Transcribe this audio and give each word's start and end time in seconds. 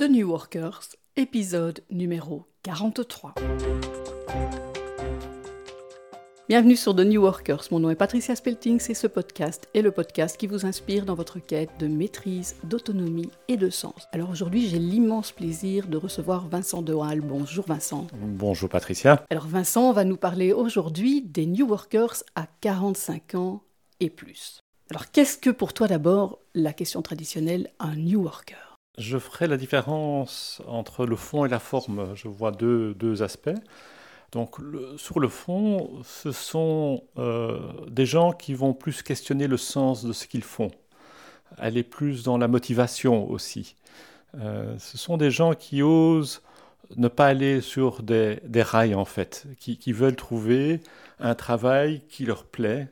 The 0.00 0.08
New 0.08 0.30
Workers, 0.30 0.96
épisode 1.16 1.84
numéro 1.90 2.46
43. 2.62 3.34
Bienvenue 6.48 6.76
sur 6.76 6.96
The 6.96 7.00
New 7.00 7.20
Workers. 7.20 7.64
Mon 7.70 7.80
nom 7.80 7.90
est 7.90 7.96
Patricia 7.96 8.34
Spelting 8.34 8.80
et 8.88 8.94
ce 8.94 9.06
podcast 9.06 9.68
est 9.74 9.82
le 9.82 9.90
podcast 9.90 10.38
qui 10.38 10.46
vous 10.46 10.64
inspire 10.64 11.04
dans 11.04 11.14
votre 11.14 11.38
quête 11.38 11.68
de 11.78 11.86
maîtrise, 11.86 12.56
d'autonomie 12.64 13.28
et 13.48 13.58
de 13.58 13.68
sens. 13.68 14.08
Alors 14.12 14.30
aujourd'hui, 14.30 14.66
j'ai 14.66 14.78
l'immense 14.78 15.32
plaisir 15.32 15.86
de 15.86 15.98
recevoir 15.98 16.48
Vincent 16.48 16.80
Dehalle. 16.80 17.20
Bonjour 17.20 17.66
Vincent. 17.66 18.06
Bonjour 18.14 18.70
Patricia. 18.70 19.26
Alors 19.28 19.48
Vincent 19.48 19.92
va 19.92 20.04
nous 20.04 20.16
parler 20.16 20.54
aujourd'hui 20.54 21.20
des 21.20 21.44
New 21.44 21.68
Workers 21.68 22.22
à 22.36 22.46
45 22.62 23.34
ans 23.34 23.64
et 24.00 24.08
plus. 24.08 24.60
Alors 24.88 25.10
qu'est-ce 25.10 25.36
que 25.36 25.50
pour 25.50 25.74
toi 25.74 25.88
d'abord 25.88 26.38
la 26.54 26.72
question 26.72 27.02
traditionnelle, 27.02 27.68
un 27.80 27.96
New 27.96 28.22
Worker? 28.22 28.69
Je 29.00 29.16
ferai 29.16 29.46
la 29.46 29.56
différence 29.56 30.60
entre 30.66 31.06
le 31.06 31.16
fond 31.16 31.46
et 31.46 31.48
la 31.48 31.58
forme. 31.58 32.14
Je 32.14 32.28
vois 32.28 32.52
deux, 32.52 32.92
deux 32.94 33.22
aspects. 33.22 33.48
Donc 34.32 34.56
sur 34.96 35.18
le 35.18 35.28
fond, 35.28 35.90
ce 36.04 36.30
sont 36.30 37.02
euh, 37.18 37.58
des 37.88 38.06
gens 38.06 38.32
qui 38.32 38.54
vont 38.54 38.74
plus 38.74 39.02
questionner 39.02 39.46
le 39.46 39.56
sens 39.56 40.04
de 40.04 40.12
ce 40.12 40.26
qu'ils 40.26 40.44
font, 40.44 40.70
aller 41.56 41.82
plus 41.82 42.22
dans 42.22 42.38
la 42.38 42.46
motivation 42.46 43.28
aussi. 43.28 43.74
Euh, 44.38 44.78
ce 44.78 44.98
sont 44.98 45.16
des 45.16 45.30
gens 45.30 45.54
qui 45.54 45.82
osent 45.82 46.42
ne 46.96 47.08
pas 47.08 47.26
aller 47.26 47.60
sur 47.60 48.02
des, 48.02 48.38
rails 48.54 48.94
en 48.94 49.04
fait, 49.04 49.46
qui, 49.58 49.92
veulent 49.92 50.16
trouver 50.16 50.80
un 51.18 51.34
travail 51.34 52.02
qui 52.08 52.24
leur 52.24 52.44
plaît, 52.44 52.88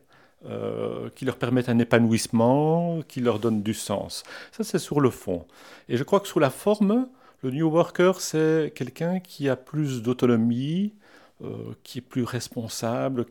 euh, 0.47 1.11
qui 1.17 1.25
leur 1.25 1.37
permette 1.37 1.69
un 1.69 1.81
épanouissement, 1.81 3.01
qui 3.09 3.21
leur 3.21 3.41
donne 3.41 3.61
du 3.61 3.75
sens. 3.75 4.23
Ça 4.53 4.63
c'est 4.63 4.79
sur 4.79 5.01
le 5.01 5.11
fond. 5.11 5.45
Et 5.89 5.97
je 5.97 6.05
crois 6.05 6.21
que 6.21 6.29
sur 6.29 6.39
la 6.39 6.51
forme, 6.51 7.09
le 7.43 7.51
New 7.51 7.69
Worker, 7.69 8.21
c'est 8.21 8.73
quelqu'un 8.73 9.19
qui 9.19 9.49
a 9.49 9.57
plus 9.57 10.01
d'autonomie, 10.01 10.95
euh, 11.43 11.75
qui 11.83 11.99
est 11.99 12.03
plus 12.03 12.23
responsable, 12.23 13.27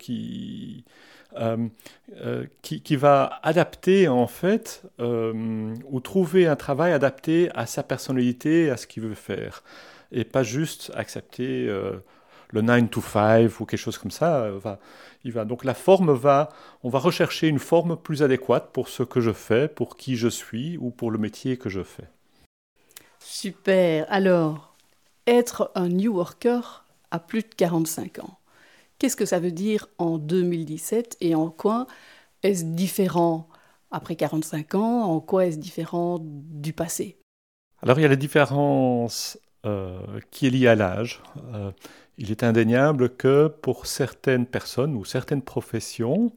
euh, 1.38 1.66
qui, 2.62 2.82
qui, 2.82 2.96
va 2.98 3.40
adapter 3.42 4.10
en 4.10 4.28
fait, 4.28 4.84
ou 5.00 6.00
trouver 6.02 6.46
un 6.46 6.58
travail 6.58 6.92
adapté 6.92 7.50
à 7.56 7.66
sa 7.68 7.84
personnalité, 7.84 8.70
à 8.70 8.76
ce 8.76 8.86
qu'il 8.86 9.04
veut 9.04 9.16
faire, 9.16 9.64
et 10.12 10.26
pas 10.26 10.44
juste 10.44 10.92
accepter 10.94 11.70
le 12.50 12.62
9 12.62 12.90
to 12.90 13.02
5 13.02 13.60
ou 13.60 13.66
quelque 13.66 13.80
chose 13.80 13.98
comme 13.98 14.12
ça. 14.12 14.50
Va, 14.52 14.80
il 15.24 15.32
va. 15.32 15.46
Donc 15.46 15.64
la 15.64 15.74
forme 15.74 16.12
va, 16.14 16.50
on 16.84 16.90
va 16.90 17.00
rechercher 17.00 17.48
une 17.48 17.60
forme 17.60 17.98
plus 17.98 18.24
adéquate 18.24 18.72
pour 18.72 18.88
ce 18.88 19.04
que 19.04 19.22
je 19.22 19.32
fais, 19.32 19.68
pour 19.68 19.98
qui 19.98 20.16
je 20.16 20.28
suis 20.28 20.78
ou 20.78 20.90
pour 20.90 21.12
le 21.12 21.18
métier 21.18 21.58
que 21.58 21.70
je 21.70 21.84
fais. 21.84 22.10
Super. 23.20 24.06
Alors, 24.10 24.76
être 25.26 25.72
un 25.76 25.90
new 25.90 26.16
worker, 26.16 26.86
à 27.12 27.20
plus 27.20 27.42
de 27.42 27.54
45 27.56 28.20
ans. 28.20 28.38
Qu'est-ce 29.00 29.16
que 29.16 29.26
ça 29.26 29.40
veut 29.40 29.52
dire 29.52 29.88
en 29.98 30.18
2017 30.18 31.18
et 31.22 31.36
en 31.36 31.50
quoi 31.50 31.88
est-ce 32.44 32.64
différent 32.64 33.48
après 33.92 34.16
45 34.16 34.76
ans 34.76 35.04
En 35.04 35.20
quoi 35.20 35.46
est-ce 35.46 35.58
différent 35.58 36.20
du 36.22 36.74
passé? 36.74 37.18
Alors 37.82 38.00
il 38.00 38.02
y 38.02 38.06
a 38.06 38.10
la 38.10 38.16
différence 38.16 39.40
euh, 39.66 40.00
qui 40.32 40.48
est 40.48 40.50
liée 40.50 40.68
à 40.68 40.76
l'âge. 40.76 41.22
Euh, 41.54 41.72
il 42.18 42.32
est 42.32 42.44
indéniable 42.44 43.16
que 43.16 43.48
pour 43.48 43.86
certaines 43.86 44.46
personnes 44.46 44.96
ou 44.96 45.06
certaines 45.06 45.42
professions, 45.42 46.34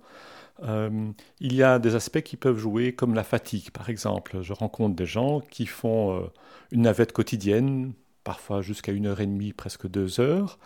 euh, 0.62 1.10
il 1.40 1.54
y 1.54 1.62
a 1.62 1.78
des 1.78 1.94
aspects 1.94 2.22
qui 2.22 2.36
peuvent 2.36 2.58
jouer 2.58 2.94
comme 2.94 3.14
la 3.14 3.24
fatigue, 3.24 3.70
par 3.70 3.88
exemple. 3.90 4.42
Je 4.42 4.52
rencontre 4.52 4.94
des 4.94 5.06
gens 5.06 5.40
qui 5.40 5.66
font 5.66 6.30
une 6.70 6.82
navette 6.82 7.12
quotidienne 7.12 7.92
parfois 8.24 8.62
jusqu'à 8.62 8.92
une 8.92 9.06
heure 9.06 9.20
et 9.20 9.26
demie, 9.26 9.52
presque 9.52 9.88
deux 9.88 10.20
heures. 10.20 10.58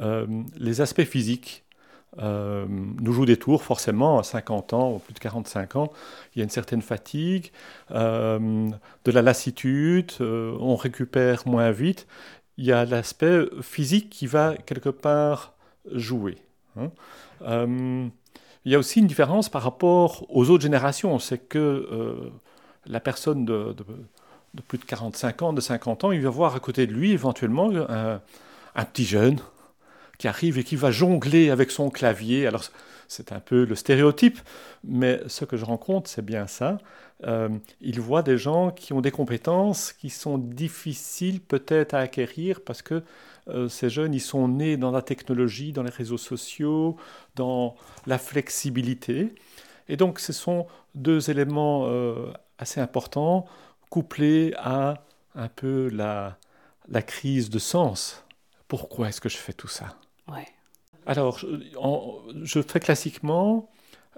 Euh, 0.00 0.26
les 0.56 0.80
aspects 0.80 1.04
physiques 1.04 1.64
euh, 2.18 2.66
nous 2.68 3.12
jouent 3.12 3.26
des 3.26 3.36
tours, 3.36 3.62
forcément, 3.62 4.18
à 4.18 4.22
50 4.22 4.72
ans 4.72 4.92
ou 4.92 4.98
plus 4.98 5.14
de 5.14 5.18
45 5.18 5.76
ans. 5.76 5.92
Il 6.34 6.38
y 6.38 6.42
a 6.42 6.44
une 6.44 6.50
certaine 6.50 6.82
fatigue, 6.82 7.52
euh, 7.92 8.68
de 9.04 9.10
la 9.10 9.22
lassitude, 9.22 10.12
on 10.20 10.76
récupère 10.76 11.46
moins 11.46 11.70
vite. 11.70 12.06
Il 12.58 12.66
y 12.66 12.72
a 12.72 12.84
l'aspect 12.84 13.46
physique 13.62 14.10
qui 14.10 14.26
va 14.26 14.54
quelque 14.66 14.90
part 14.90 15.54
jouer. 15.92 16.36
Hein. 16.76 16.90
il 18.64 18.72
y 18.72 18.74
a 18.74 18.78
aussi 18.78 19.00
une 19.00 19.06
différence 19.06 19.48
par 19.48 19.62
rapport 19.62 20.26
aux 20.28 20.50
autres 20.50 20.62
générations, 20.62 21.18
c'est 21.18 21.38
que 21.38 22.30
la 22.86 23.00
personne 23.00 23.44
de 23.44 23.74
de 24.54 24.62
plus 24.62 24.78
de 24.78 24.84
45 24.84 25.42
ans, 25.42 25.52
de 25.52 25.60
50 25.60 26.04
ans, 26.04 26.12
il 26.12 26.20
va 26.22 26.30
voir 26.30 26.54
à 26.54 26.60
côté 26.60 26.86
de 26.86 26.92
lui 26.92 27.12
éventuellement 27.12 27.70
un, 27.88 28.84
petit 28.84 29.04
jeune 29.04 29.38
qui 30.18 30.28
arrive 30.28 30.58
et 30.58 30.64
qui 30.64 30.76
va 30.76 30.90
jongler 30.90 31.50
avec 31.50 31.70
son 31.70 31.90
clavier. 31.90 32.46
Alors 32.46 32.64
c'est 33.08 33.32
un 33.32 33.40
peu 33.40 33.64
le 33.64 33.74
stéréotype, 33.74 34.38
mais 34.84 35.20
ce 35.26 35.44
que 35.44 35.56
je 35.56 35.64
rencontre, 35.64 36.10
c'est 36.10 36.24
bien 36.24 36.46
ça. 36.46 36.78
Euh, 37.24 37.48
il 37.80 38.00
voit 38.00 38.22
des 38.22 38.38
gens 38.38 38.70
qui 38.70 38.92
ont 38.92 39.00
des 39.00 39.10
compétences 39.10 39.92
qui 39.92 40.08
sont 40.08 40.38
difficiles 40.38 41.40
peut-être 41.40 41.94
à 41.94 41.98
acquérir 41.98 42.60
parce 42.60 42.80
que 42.80 43.02
euh, 43.48 43.68
ces 43.68 43.90
jeunes, 43.90 44.14
ils 44.14 44.20
sont 44.20 44.46
nés 44.46 44.76
dans 44.76 44.90
la 44.90 45.02
technologie, 45.02 45.72
dans 45.72 45.82
les 45.82 45.90
réseaux 45.90 46.18
sociaux, 46.18 46.96
dans 47.34 47.74
la 48.06 48.18
flexibilité. 48.18 49.34
Et 49.88 49.96
donc 49.96 50.20
ce 50.20 50.32
sont 50.32 50.66
deux 50.94 51.30
éléments 51.30 51.86
euh, 51.86 52.32
assez 52.58 52.80
importants 52.80 53.46
couplé 53.90 54.52
à 54.58 55.02
un 55.34 55.48
peu 55.48 55.88
la, 55.88 56.38
la 56.88 57.02
crise 57.02 57.50
de 57.50 57.58
sens. 57.58 58.24
Pourquoi 58.68 59.08
est-ce 59.08 59.20
que 59.20 59.28
je 59.28 59.38
fais 59.38 59.52
tout 59.52 59.68
ça? 59.68 59.96
Ouais. 60.30 60.46
Alors, 61.06 61.38
je, 62.42 62.60
fais 62.60 62.80
classiquement 62.80 63.70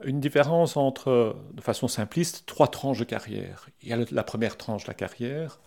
une 0.05 0.21
différence 0.21 0.77
entre, 0.77 1.37
de 1.53 1.61
façon 1.61 1.89
simpliste, 1.89 2.45
trois 2.47 2.69
tranches 2.69 2.99
de 2.99 3.05
carrière. 3.05 3.67
Il 3.83 3.89
y 3.89 3.93
a 3.93 3.99
la 4.11 4.23
première 4.23 4.57
tranche 4.57 4.85
de 4.85 4.89
la 4.89 4.95
carrière, 4.95 5.59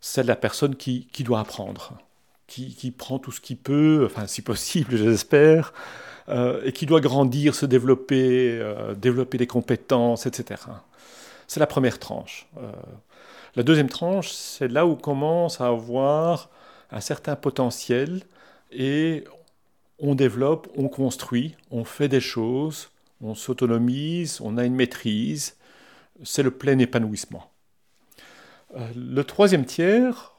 celle 0.00 0.24
de 0.24 0.28
la 0.28 0.36
personne 0.36 0.76
qui, 0.76 1.06
qui 1.12 1.24
doit 1.24 1.40
apprendre, 1.40 1.98
qui, 2.46 2.74
qui, 2.74 2.90
prend 2.90 3.18
tout 3.18 3.32
ce 3.32 3.40
qu'il 3.40 3.56
peut, 3.56 4.04
enfin 4.06 4.26
si 4.26 4.42
possible, 4.42 4.96
j'espère, 4.96 5.72
euh, 6.28 6.60
et 6.64 6.72
qui 6.72 6.86
doit 6.86 7.00
grandir, 7.00 7.54
se 7.54 7.66
développer, 7.66 8.58
euh, 8.60 8.94
développer 8.94 9.38
des 9.38 9.46
compétences, 9.46 10.26
etc. 10.26 10.62
C'est 11.46 11.60
la 11.60 11.66
première 11.66 11.98
tranche. 11.98 12.48
Euh, 12.58 12.72
la 13.54 13.62
deuxième 13.62 13.88
tranche, 13.88 14.30
c'est 14.30 14.68
là 14.68 14.86
où 14.86 14.92
on 14.92 14.96
commence 14.96 15.60
à 15.60 15.68
avoir 15.68 16.50
un 16.90 17.00
certain 17.00 17.36
potentiel 17.36 18.22
et 18.70 19.24
on 19.98 20.14
développe, 20.14 20.68
on 20.76 20.88
construit, 20.88 21.56
on 21.70 21.84
fait 21.84 22.08
des 22.08 22.20
choses, 22.20 22.90
on 23.20 23.34
s'autonomise, 23.34 24.40
on 24.40 24.56
a 24.56 24.64
une 24.64 24.74
maîtrise. 24.74 25.56
C'est 26.22 26.42
le 26.42 26.50
plein 26.50 26.78
épanouissement. 26.78 27.50
Euh, 28.74 28.88
le 28.94 29.24
troisième 29.24 29.64
tiers, 29.64 30.34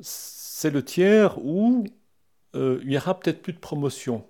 c'est 0.00 0.70
le 0.70 0.84
tiers 0.84 1.38
où 1.44 1.86
euh, 2.54 2.80
il 2.84 2.92
y 2.92 2.96
aura 2.96 3.18
peut-être 3.18 3.42
plus 3.42 3.52
de 3.52 3.58
promotion, 3.58 4.24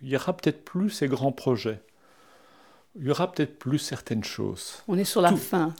il 0.00 0.08
y 0.08 0.16
aura 0.16 0.36
peut-être 0.36 0.64
plus 0.64 0.90
ces 0.90 1.08
grands 1.08 1.32
projets, 1.32 1.82
il 2.96 3.06
y 3.06 3.10
aura 3.10 3.30
peut-être 3.30 3.58
plus 3.58 3.78
certaines 3.78 4.24
choses. 4.24 4.82
On 4.88 4.96
est 4.96 5.04
sur 5.04 5.20
la 5.20 5.34
fin 5.36 5.74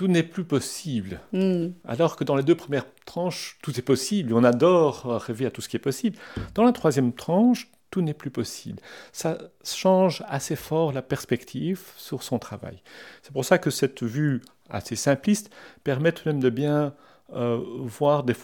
tout 0.00 0.08
n'est 0.08 0.22
plus 0.22 0.44
possible. 0.44 1.20
Hmm. 1.32 1.72
Alors 1.84 2.16
que 2.16 2.24
dans 2.24 2.34
les 2.34 2.42
deux 2.42 2.54
premières 2.54 2.86
tranches, 3.04 3.58
tout 3.60 3.78
est 3.78 3.82
possible. 3.82 4.32
On 4.32 4.44
adore 4.44 5.04
rêver 5.20 5.44
à 5.44 5.50
tout 5.50 5.60
ce 5.60 5.68
qui 5.68 5.76
est 5.76 5.80
possible. 5.80 6.16
Dans 6.54 6.64
la 6.64 6.72
troisième 6.72 7.12
tranche, 7.12 7.70
tout 7.90 8.02
n'est 8.02 8.14
plus 8.14 8.30
possible. 8.30 8.80
Ça 9.12 9.38
change 9.64 10.22
assez 10.28 10.56
fort 10.56 10.92
la 10.92 11.02
perspective 11.02 11.82
sur 11.96 12.22
son 12.22 12.38
travail. 12.38 12.82
C'est 13.22 13.32
pour 13.32 13.44
ça 13.44 13.58
que 13.58 13.70
cette 13.70 14.02
vue 14.02 14.42
assez 14.68 14.96
simpliste 14.96 15.50
permet 15.84 16.12
tout 16.12 16.24
de 16.24 16.30
même 16.30 16.40
de 16.40 16.50
bien 16.50 16.94
euh, 17.32 17.60
voir 17.78 18.24
des, 18.24 18.34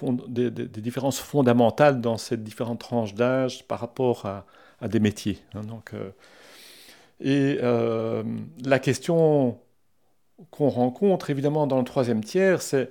différences 0.80 1.18
fondamentales 1.18 2.00
dans 2.00 2.18
ces 2.18 2.36
différentes 2.36 2.80
tranches 2.80 3.14
d'âge 3.14 3.66
par 3.66 3.80
rapport 3.80 4.26
à, 4.26 4.44
des 4.88 5.00
métiers. 5.00 5.38
Hein. 5.54 5.62
donc, 5.62 5.94
euh, 5.94 6.10
et 7.20 7.58
euh, 7.62 8.22
la 8.64 8.78
question 8.78 9.58
qu'on 10.50 10.68
rencontre 10.68 11.30
évidemment 11.30 11.66
dans 11.66 11.78
le 11.78 11.84
troisième 11.84 12.22
tiers, 12.22 12.62
c'est 12.62 12.90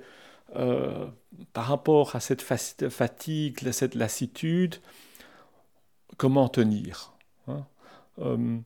par 1.52 1.66
rapport 1.66 2.16
à 2.16 2.20
cette 2.20 2.40
fatigue, 2.42 3.72
cette 3.72 3.94
lassitude, 3.94 4.76
comment 6.16 6.48
tenir 6.48 7.12
hein. 7.48 7.66
euh, 8.20 8.58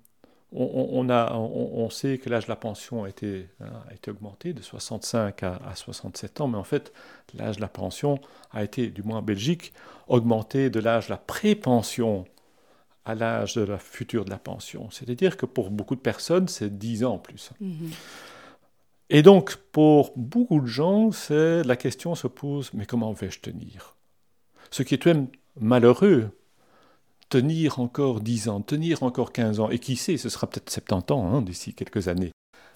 on, 0.53 1.09
a, 1.11 1.33
on, 1.35 1.91
sait 1.91 2.19
que 2.19 2.29
l'âge 2.29 2.47
de 2.47 2.49
la 2.49 2.57
pension 2.57 3.05
a 3.05 3.09
été, 3.09 3.49
hein, 3.61 3.71
a 3.89 3.95
été 3.95 4.11
augmenté 4.11 4.53
de 4.53 4.61
65 4.61 5.45
à, 5.45 5.61
67 5.77 6.41
ans, 6.41 6.49
mais 6.49 6.59
en 6.59 6.65
fait, 6.65 6.93
l'âge 7.35 7.57
de 7.57 7.61
la 7.61 7.69
pension 7.69 8.19
a 8.51 8.65
été, 8.65 8.89
du 8.89 9.05
moins 9.05 9.19
en 9.19 9.23
Belgique, 9.23 9.73
augmenté 10.09 10.69
de 10.69 10.81
l'âge 10.81 11.07
de 11.07 11.11
la 11.11 11.19
pré-pension 11.19 12.25
à 13.05 13.15
l'âge 13.15 13.55
de 13.55 13.63
la 13.63 13.79
future 13.79 14.25
de 14.25 14.31
la 14.31 14.39
pension. 14.39 14.91
C'est-à-dire 14.91 15.37
que 15.37 15.47
pour 15.47 15.71
beaucoup 15.71 15.95
de 15.95 16.01
personnes, 16.01 16.49
c'est 16.49 16.77
10 16.77 17.05
ans 17.05 17.15
en 17.15 17.19
plus. 17.19 17.53
Mm-hmm. 17.63 17.93
Et 19.11 19.23
donc, 19.23 19.57
pour 19.73 20.13
beaucoup 20.17 20.61
de 20.61 20.67
gens, 20.67 21.11
la 21.31 21.77
question 21.77 22.15
se 22.15 22.27
pose, 22.27 22.73
mais 22.75 22.87
comment 22.87 23.13
vais-je 23.13 23.41
tenir? 23.41 23.97
Ce 24.71 24.83
qui 24.83 24.95
est 24.95 24.99
tout 24.99 25.09
même 25.09 25.29
malheureux, 25.61 26.31
tenir 27.31 27.79
encore 27.79 28.21
10 28.21 28.49
ans, 28.49 28.61
tenir 28.61 29.03
encore 29.03 29.33
15 29.33 29.61
ans, 29.61 29.71
et 29.71 29.79
qui 29.79 29.97
sait, 29.97 30.19
ce 30.19 30.29
sera 30.29 30.47
peut-être 30.49 30.69
70 30.69 31.13
ans 31.15 31.33
hein, 31.33 31.43
d'ici 31.43 31.73
quelques 31.73 32.09
années. 32.09 32.33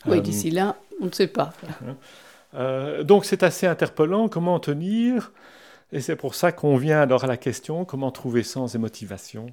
Oui, 0.07 0.19
euh, 0.19 0.21
d'ici 0.21 0.51
là, 0.51 0.77
on 1.03 1.07
ne 1.07 1.13
sait 1.13 1.27
pas. 1.29 1.53
Euh, 2.55 3.03
donc 3.03 3.25
c'est 3.25 3.43
assez 3.43 3.67
interpellant, 3.67 4.29
comment 4.29 4.61
tenir 4.61 5.33
Et 5.91 6.01
c'est 6.01 6.15
pour 6.15 6.37
ça 6.37 6.53
qu'on 6.53 6.77
vient 6.77 7.01
alors 7.01 7.25
à 7.25 7.27
la 7.27 7.37
question, 7.37 7.85
comment 7.85 8.13
trouver 8.13 8.45
sens 8.45 8.77
et 8.77 8.79
motivation 8.79 9.47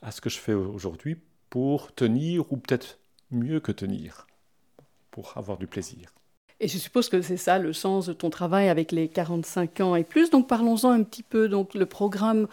à 0.00 0.10
ce 0.10 0.22
que 0.22 0.30
je 0.30 0.38
fais 0.38 0.54
aujourd'hui 0.54 1.18
pour 1.50 1.94
tenir, 1.94 2.50
ou 2.50 2.56
peut-être 2.56 2.98
mieux 3.30 3.60
que 3.60 3.72
tenir 3.72 4.26
pour 5.10 5.36
avoir 5.36 5.58
du 5.58 5.66
plaisir. 5.66 6.14
Et 6.60 6.68
je 6.68 6.76
suppose 6.76 7.08
que 7.08 7.20
c'est 7.22 7.38
ça 7.38 7.58
le 7.58 7.72
sens 7.72 8.06
de 8.06 8.12
ton 8.12 8.28
travail 8.28 8.68
avec 8.68 8.92
les 8.92 9.08
45 9.08 9.80
ans 9.80 9.96
et 9.96 10.04
plus. 10.04 10.30
Donc 10.30 10.46
parlons-en 10.46 10.90
un 10.90 11.02
petit 11.02 11.22
peu. 11.22 11.48
Donc 11.48 11.74
le 11.74 11.86
programme 11.86 12.48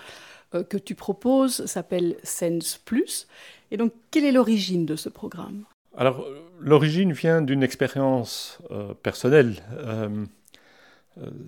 que 0.52 0.78
tu 0.78 0.96
proposes 0.96 1.66
s'appelle 1.66 2.18
Sense 2.24 2.78
Plus. 2.78 3.28
Et 3.72 3.78
donc 3.78 3.94
quelle 4.12 4.26
est 4.26 4.32
l'origine 4.32 4.86
de 4.86 4.96
ce 4.96 5.10
programme? 5.10 5.66
Alors 5.96 6.26
l'origine 6.60 7.12
vient 7.12 7.42
d'une 7.42 7.64
expérience 7.64 8.60
euh, 8.72 8.94
personnelle. 8.94 9.56
Euh, 9.74 10.26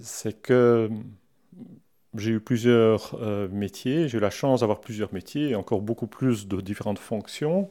c'est 0.01 0.41
que 0.41 0.89
j'ai 2.15 2.31
eu 2.31 2.39
plusieurs 2.39 3.19
métiers, 3.51 4.07
j'ai 4.07 4.17
eu 4.17 4.21
la 4.21 4.31
chance 4.31 4.61
d'avoir 4.61 4.81
plusieurs 4.81 5.13
métiers 5.13 5.49
et 5.49 5.55
encore 5.55 5.81
beaucoup 5.81 6.07
plus 6.07 6.47
de 6.47 6.59
différentes 6.59 6.97
fonctions. 6.97 7.69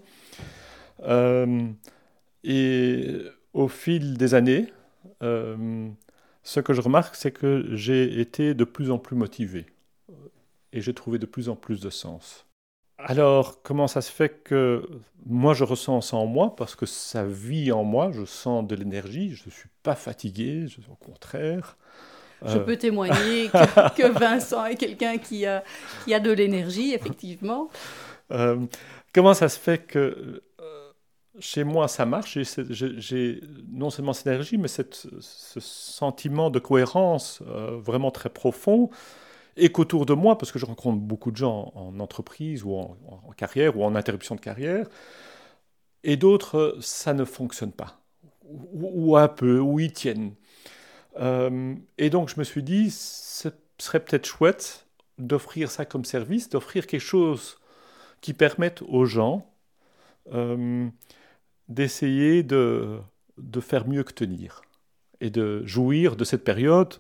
Et 2.44 3.25
au 3.52 3.69
fil 3.69 4.16
des 4.16 4.34
années, 4.34 4.72
euh, 5.22 5.88
ce 6.42 6.60
que 6.60 6.72
je 6.72 6.80
remarque, 6.80 7.16
c'est 7.16 7.32
que 7.32 7.66
j'ai 7.75 8.20
été 8.20 8.54
de 8.54 8.64
plus 8.64 8.90
en 8.90 8.98
plus 8.98 9.16
motivé 9.16 9.66
et 10.72 10.80
j'ai 10.80 10.94
trouvé 10.94 11.18
de 11.18 11.26
plus 11.26 11.48
en 11.48 11.56
plus 11.56 11.80
de 11.80 11.90
sens. 11.90 12.46
Alors, 12.98 13.62
comment 13.62 13.86
ça 13.86 14.00
se 14.00 14.10
fait 14.10 14.42
que 14.42 14.84
moi 15.24 15.54
je 15.54 15.62
ressens 15.62 16.00
ça 16.00 16.16
en 16.16 16.26
moi? 16.26 16.56
Parce 16.56 16.74
que 16.74 16.84
ça 16.84 17.24
vit 17.24 17.70
en 17.70 17.84
moi, 17.84 18.10
je 18.12 18.24
sens 18.24 18.66
de 18.66 18.74
l'énergie, 18.74 19.34
je 19.34 19.44
ne 19.46 19.50
suis 19.50 19.68
pas 19.82 19.94
fatigué, 19.94 20.66
au 20.90 20.96
contraire. 20.96 21.76
Je 22.44 22.58
euh, 22.58 22.60
peux 22.60 22.76
témoigner 22.76 23.48
que, 23.96 24.18
Vincent 24.18 24.64
est 24.64 24.76
quelqu'un 24.76 25.18
qui 25.18 25.46
a, 25.46 25.62
qui 26.04 26.14
a 26.14 26.20
de 26.20 26.32
l'énergie, 26.32 26.92
effectivement. 26.92 27.68
Euh, 28.32 28.66
comment 29.12 29.34
ça 29.34 29.48
se 29.48 29.58
fait 29.58 29.78
que 29.78 30.42
chez 31.40 31.64
moi, 31.64 31.88
ça 31.88 32.04
marche? 32.06 32.38
J'ai 32.70 33.40
non 33.70 33.90
seulement 33.90 34.12
cette 34.12 34.26
énergie, 34.26 34.58
mais 34.58 34.68
cette, 34.68 35.06
ce 35.20 35.60
sentiment 35.60 36.50
de 36.50 36.58
cohérence 36.58 37.42
euh, 37.48 37.78
vraiment 37.78 38.10
très 38.10 38.28
profond. 38.28 38.90
Et 39.58 39.70
qu'autour 39.70 40.06
de 40.06 40.14
moi, 40.14 40.38
parce 40.38 40.52
que 40.52 40.58
je 40.58 40.66
rencontre 40.66 40.99
beaucoup 40.99 41.31
de 41.31 41.37
gens 41.37 41.72
en 41.75 41.99
entreprise 42.00 42.62
ou 42.64 42.75
en, 42.75 42.96
carrière 43.37 43.76
ou 43.76 43.84
en 43.84 43.94
interruption 43.94 44.34
de 44.37 44.40
carrière, 44.40 44.88
et 46.05 46.16
d'autres, 46.16 46.76
ça 46.81 47.12
ne 47.12 47.25
fonctionne 47.25 47.72
pas. 47.72 48.00
Ou, 48.44 49.16
un 49.16 49.28
peu, 49.28 49.58
ou 49.58 49.78
ils 49.81 49.93
tiennent. 49.93 50.34
Euh, 51.19 51.75
et 51.99 52.08
donc, 52.08 52.31
je 52.31 52.38
me 52.38 52.44
suis 52.44 52.62
dit, 52.62 52.90
ce 52.90 53.50
serait 53.78 54.00
peut-être 54.00 54.26
chouette 54.26 54.87
d'offrir 55.19 55.70
ça 55.70 55.84
comme 55.84 56.04
service, 56.04 56.49
d'offrir 56.49 56.87
quelque 56.87 57.00
chose 57.00 57.58
qui 58.20 58.32
permette 58.32 58.82
aux 58.82 59.04
gens 59.04 59.46
euh, 60.32 60.88
d'essayer 61.69 62.43
de, 62.43 62.99
de 63.38 63.61
faire 63.61 63.87
mieux 63.88 64.04
que 64.04 64.12
tenir 64.12 64.62
et 65.20 65.31
de 65.31 65.64
jouir 65.66 66.16
de 66.16 66.25
cette 66.25 66.44
période, 66.44 66.94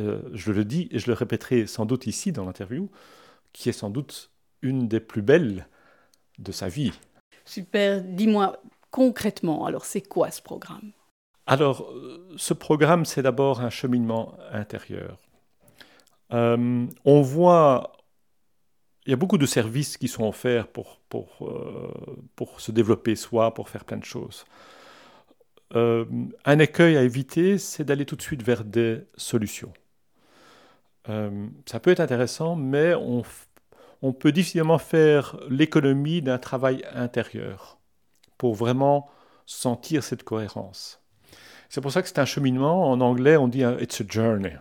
euh, 0.00 0.22
je 0.32 0.52
le 0.52 0.64
dis 0.64 0.88
et 0.90 0.98
je 0.98 1.06
le 1.06 1.14
répéterai 1.14 1.66
sans 1.66 1.86
doute 1.86 2.06
ici 2.06 2.32
dans 2.32 2.44
l'interview, 2.44 2.90
qui 3.52 3.68
est 3.68 3.72
sans 3.72 3.90
doute 3.90 4.30
une 4.62 4.88
des 4.88 5.00
plus 5.00 5.22
belles 5.22 5.66
de 6.38 6.52
sa 6.52 6.68
vie. 6.68 6.92
Super, 7.44 8.02
dis-moi 8.02 8.60
concrètement, 8.90 9.66
alors 9.66 9.84
c'est 9.84 10.02
quoi 10.02 10.30
ce 10.30 10.42
programme? 10.42 10.92
Alors, 11.46 11.90
euh, 11.90 12.34
ce 12.36 12.54
programme, 12.54 13.04
c'est 13.04 13.22
d'abord 13.22 13.60
un 13.60 13.70
cheminement 13.70 14.36
intérieur. 14.52 15.18
Euh, 16.32 16.86
on 17.04 17.20
voit 17.20 17.92
il 19.06 19.10
y 19.10 19.12
a 19.12 19.16
beaucoup 19.16 19.38
de 19.38 19.46
services 19.46 19.96
qui 19.96 20.08
sont 20.08 20.28
offerts 20.28 20.68
pour, 20.68 21.00
pour, 21.08 21.48
euh, 21.48 21.92
pour 22.36 22.60
se 22.60 22.70
développer 22.70 23.16
soi, 23.16 23.52
pour 23.52 23.68
faire 23.68 23.84
plein 23.84 23.96
de 23.96 24.04
choses. 24.04 24.44
Euh, 25.74 26.04
un 26.44 26.58
écueil 26.58 26.96
à 26.96 27.02
éviter, 27.02 27.58
c'est 27.58 27.84
d'aller 27.84 28.04
tout 28.06 28.16
de 28.16 28.22
suite 28.22 28.42
vers 28.42 28.64
des 28.64 29.00
solutions. 29.16 29.72
Euh, 31.08 31.46
ça 31.66 31.80
peut 31.80 31.90
être 31.90 32.00
intéressant, 32.00 32.56
mais 32.56 32.94
on, 32.94 33.22
on 34.02 34.12
peut 34.12 34.32
difficilement 34.32 34.78
faire 34.78 35.36
l'économie 35.48 36.22
d'un 36.22 36.38
travail 36.38 36.84
intérieur 36.94 37.78
pour 38.38 38.54
vraiment 38.54 39.08
sentir 39.46 40.04
cette 40.04 40.22
cohérence. 40.22 41.00
C'est 41.68 41.80
pour 41.80 41.90
ça 41.90 42.02
que 42.02 42.08
c'est 42.08 42.18
un 42.18 42.24
cheminement. 42.24 42.90
En 42.90 43.00
anglais, 43.00 43.36
on 43.36 43.48
dit 43.48 43.62
it's 43.80 44.00
a 44.00 44.04
journey. 44.08 44.56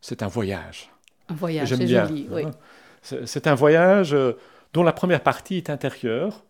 C'est 0.00 0.22
un 0.22 0.28
voyage. 0.28 0.90
Un 1.28 1.34
voyage, 1.34 1.74
c'est 1.74 1.86
joli, 1.86 2.28
oui. 2.30 2.44
C'est 3.02 3.46
un 3.46 3.54
voyage 3.54 4.14
euh, 4.14 4.38
dont 4.72 4.82
la 4.82 4.92
première 4.92 5.22
partie 5.22 5.56
est 5.56 5.70
intérieure. 5.70 6.44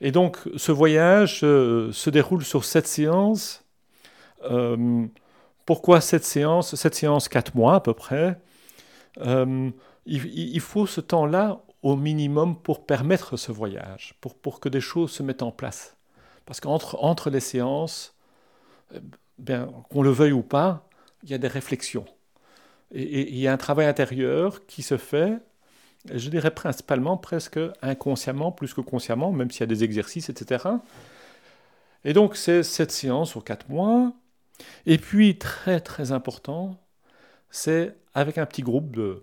Et 0.00 0.12
donc, 0.12 0.38
ce 0.56 0.72
voyage 0.72 1.40
euh, 1.42 1.92
se 1.92 2.10
déroule 2.10 2.44
sur 2.44 2.64
sept 2.64 2.86
séances. 2.86 3.64
Euh, 4.50 5.06
pourquoi 5.66 6.00
sept 6.00 6.24
séances? 6.24 6.74
Sept 6.74 6.94
séances, 6.94 7.28
quatre 7.28 7.54
mois 7.54 7.76
à 7.76 7.80
peu 7.80 7.94
près. 7.94 8.40
Il, 9.24 10.60
faut 10.60 10.86
ce 10.86 11.00
temps-là 11.00 11.62
au 11.82 11.96
minimum 11.96 12.60
pour 12.60 12.86
permettre 12.86 13.36
ce 13.36 13.52
voyage, 13.52 14.14
pour, 14.20 14.34
pour 14.34 14.60
que 14.60 14.68
des 14.68 14.80
choses 14.80 15.10
se 15.10 15.22
mettent 15.22 15.42
en 15.42 15.52
place. 15.52 15.96
Parce 16.46 16.60
qu'entre 16.60 16.96
entre 17.02 17.30
les 17.30 17.40
séances, 17.40 18.14
bien, 19.38 19.68
qu'on 19.90 20.02
le 20.02 20.10
veuille 20.10 20.32
ou 20.32 20.42
pas, 20.42 20.88
il 21.22 21.30
y 21.30 21.34
a 21.34 21.38
des 21.38 21.48
réflexions. 21.48 22.06
et 22.92 23.28
il 23.30 23.38
y 23.38 23.48
a 23.48 23.52
un 23.52 23.56
travail 23.56 23.86
intérieur 23.86 24.64
qui 24.66 24.82
se 24.82 24.96
fait 24.96 25.40
je 26.12 26.30
dirais 26.30 26.50
principalement 26.50 27.16
presque 27.16 27.58
inconsciemment 27.82 28.52
plus 28.52 28.74
que 28.74 28.80
consciemment, 28.80 29.32
même 29.32 29.50
s'il 29.50 29.60
y 29.60 29.64
a 29.64 29.66
des 29.66 29.84
exercices, 29.84 30.28
etc. 30.28 30.64
Et 32.04 32.12
donc 32.12 32.36
c'est 32.36 32.62
cette 32.62 32.92
séance 32.92 33.36
aux 33.36 33.40
quatre 33.40 33.68
mois. 33.68 34.12
Et 34.86 34.98
puis 34.98 35.38
très 35.38 35.80
très 35.80 36.12
important, 36.12 36.80
c'est 37.50 37.96
avec 38.18 38.36
un 38.36 38.46
petit 38.46 38.62
groupe 38.62 38.96
de 38.96 39.22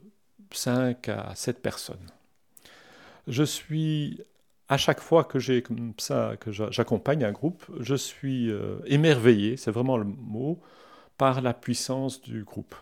5 0.52 1.10
à 1.10 1.36
7 1.36 1.62
personnes. 1.62 2.08
Je 3.28 3.44
suis 3.44 4.22
à 4.70 4.78
chaque 4.78 5.02
fois 5.02 5.26
que 5.26 5.38
j'accompagne 5.38 7.24
un 7.24 7.32
groupe, 7.32 7.66
je 7.80 7.96
suis 7.96 8.50
euh, 8.50 8.80
émerveillé, 8.86 9.58
c'est 9.58 9.70
vraiment 9.70 9.98
le 9.98 10.06
mot, 10.06 10.62
par 11.18 11.42
la 11.42 11.54
puissance 11.54 12.22
du 12.22 12.44
groupe. 12.44 12.74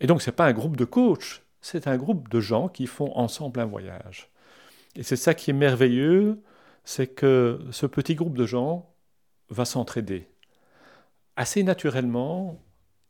Et 0.00 0.06
donc 0.06 0.22
ce 0.22 0.30
n'est 0.30 0.34
pas 0.34 0.46
un 0.46 0.52
groupe 0.52 0.76
de 0.76 0.84
coach, 0.84 1.42
c'est 1.60 1.86
un 1.86 1.98
groupe 1.98 2.28
de 2.30 2.40
gens 2.40 2.68
qui 2.68 2.86
font 2.86 3.12
ensemble 3.16 3.60
un 3.60 3.66
voyage. 3.66 4.30
Et 4.96 5.02
c'est 5.02 5.16
ça 5.16 5.34
qui 5.34 5.50
est 5.50 5.54
merveilleux, 5.54 6.42
c'est 6.84 7.06
que 7.06 7.60
ce 7.70 7.86
petit 7.86 8.14
groupe 8.14 8.36
de 8.36 8.46
gens 8.46 8.92
va 9.50 9.64
s'entraider 9.66 10.28
assez 11.36 11.62
naturellement 11.62 12.60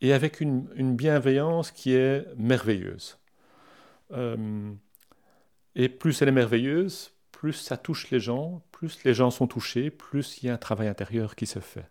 et 0.03 0.13
avec 0.13 0.41
une, 0.41 0.67
bienveillance 0.97 1.71
qui 1.71 1.95
est 1.95 2.27
merveilleuse. 2.37 3.19
Euh, 4.11 4.73
et 5.77 5.89
plus 5.89 6.21
elle 6.21 6.29
est 6.29 6.33
merveilleuse, 6.33 7.13
plus 7.31 7.53
ça 7.53 7.77
touche 7.77 8.11
les 8.11 8.21
gens, 8.21 8.63
plus 8.73 9.03
les 9.05 9.15
gens 9.15 9.31
sont 9.31 9.47
touchés, 9.47 9.91
plus 9.91 10.43
il 10.43 10.47
y 10.47 10.51
a 10.51 10.55
un 10.55 10.59
travail 10.59 10.89
intérieur 10.89 11.37
qui 11.37 11.47
se 11.47 11.61
fait. 11.61 11.89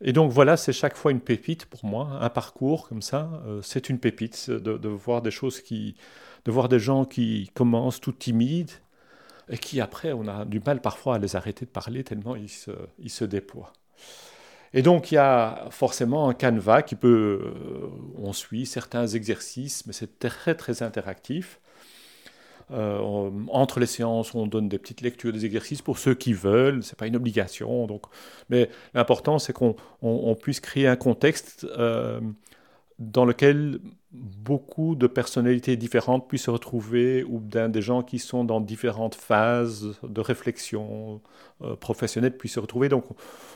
Et 0.00 0.12
donc 0.12 0.32
voilà, 0.32 0.56
c'est 0.56 0.72
chaque 0.72 0.96
fois 0.96 1.12
une 1.12 1.20
pépite 1.20 1.66
pour 1.66 1.84
moi, 1.84 2.18
un 2.20 2.28
parcours 2.28 2.88
comme 2.88 3.02
ça, 3.02 3.40
euh, 3.46 3.62
c'est 3.62 3.88
une 3.88 4.00
pépite 4.00 4.50
de, 4.50 4.88
voir 4.88 5.22
des 5.22 5.30
choses 5.30 5.60
qui, 5.60 5.94
de 6.44 6.50
voir 6.50 6.68
des 6.68 6.80
gens 6.80 7.04
qui 7.04 7.52
commencent 7.54 8.00
tout 8.00 8.12
timides 8.12 8.72
et 9.48 9.56
qui 9.56 9.80
après 9.80 10.12
on 10.12 10.26
a 10.26 10.44
du 10.44 10.58
mal 10.58 10.80
parfois 10.80 11.14
à 11.14 11.18
les 11.18 11.36
arrêter 11.36 11.64
de 11.64 11.70
parler 11.70 12.02
tellement 12.02 12.34
ils 12.34 12.48
se, 12.48 12.72
ils 12.98 13.10
se 13.10 13.24
déploient. 13.24 13.72
Et 14.74 14.82
donc 14.82 15.12
il 15.12 15.16
y 15.16 15.18
a 15.18 15.66
forcément 15.70 16.28
un 16.28 16.34
canevas 16.34 16.82
qui 16.82 16.94
peut, 16.96 17.40
euh, 17.42 17.88
on 18.16 18.32
suit 18.32 18.66
certains 18.66 19.06
exercices, 19.06 19.86
mais 19.86 19.92
c'est 19.92 20.18
très 20.18 20.54
très 20.54 20.82
interactif. 20.82 21.60
Euh, 22.70 23.30
entre 23.48 23.80
les 23.80 23.86
séances, 23.86 24.34
on 24.34 24.46
donne 24.46 24.68
des 24.68 24.78
petites 24.78 25.02
lectures, 25.02 25.32
des 25.32 25.44
exercices 25.44 25.82
pour 25.82 25.98
ceux 25.98 26.14
qui 26.14 26.32
veulent. 26.32 26.82
C'est 26.82 26.98
pas 26.98 27.06
une 27.06 27.16
obligation. 27.16 27.86
Donc, 27.86 28.04
mais 28.48 28.70
l'important, 28.94 29.38
c'est 29.38 29.52
qu'on 29.52 29.74
puisse 30.40 30.60
créer 30.60 30.86
un 30.88 30.96
contexte 30.96 31.66
euh, 31.76 32.20
dans 33.10 33.24
lequel 33.24 33.80
beaucoup 34.12 34.94
de 34.94 35.06
personnalités 35.06 35.76
différentes 35.76 36.28
puissent 36.28 36.44
se 36.44 36.50
retrouver 36.50 37.24
ou 37.24 37.40
bien 37.40 37.68
des 37.68 37.82
gens 37.82 38.02
qui 38.02 38.18
sont 38.18 38.44
dans 38.44 38.60
différentes 38.60 39.14
phases 39.14 39.96
de 40.02 40.20
réflexion 40.20 41.20
euh, 41.62 41.74
professionnelle 41.76 42.36
puissent 42.36 42.54
se 42.54 42.60
retrouver. 42.60 42.88
Donc 42.88 43.04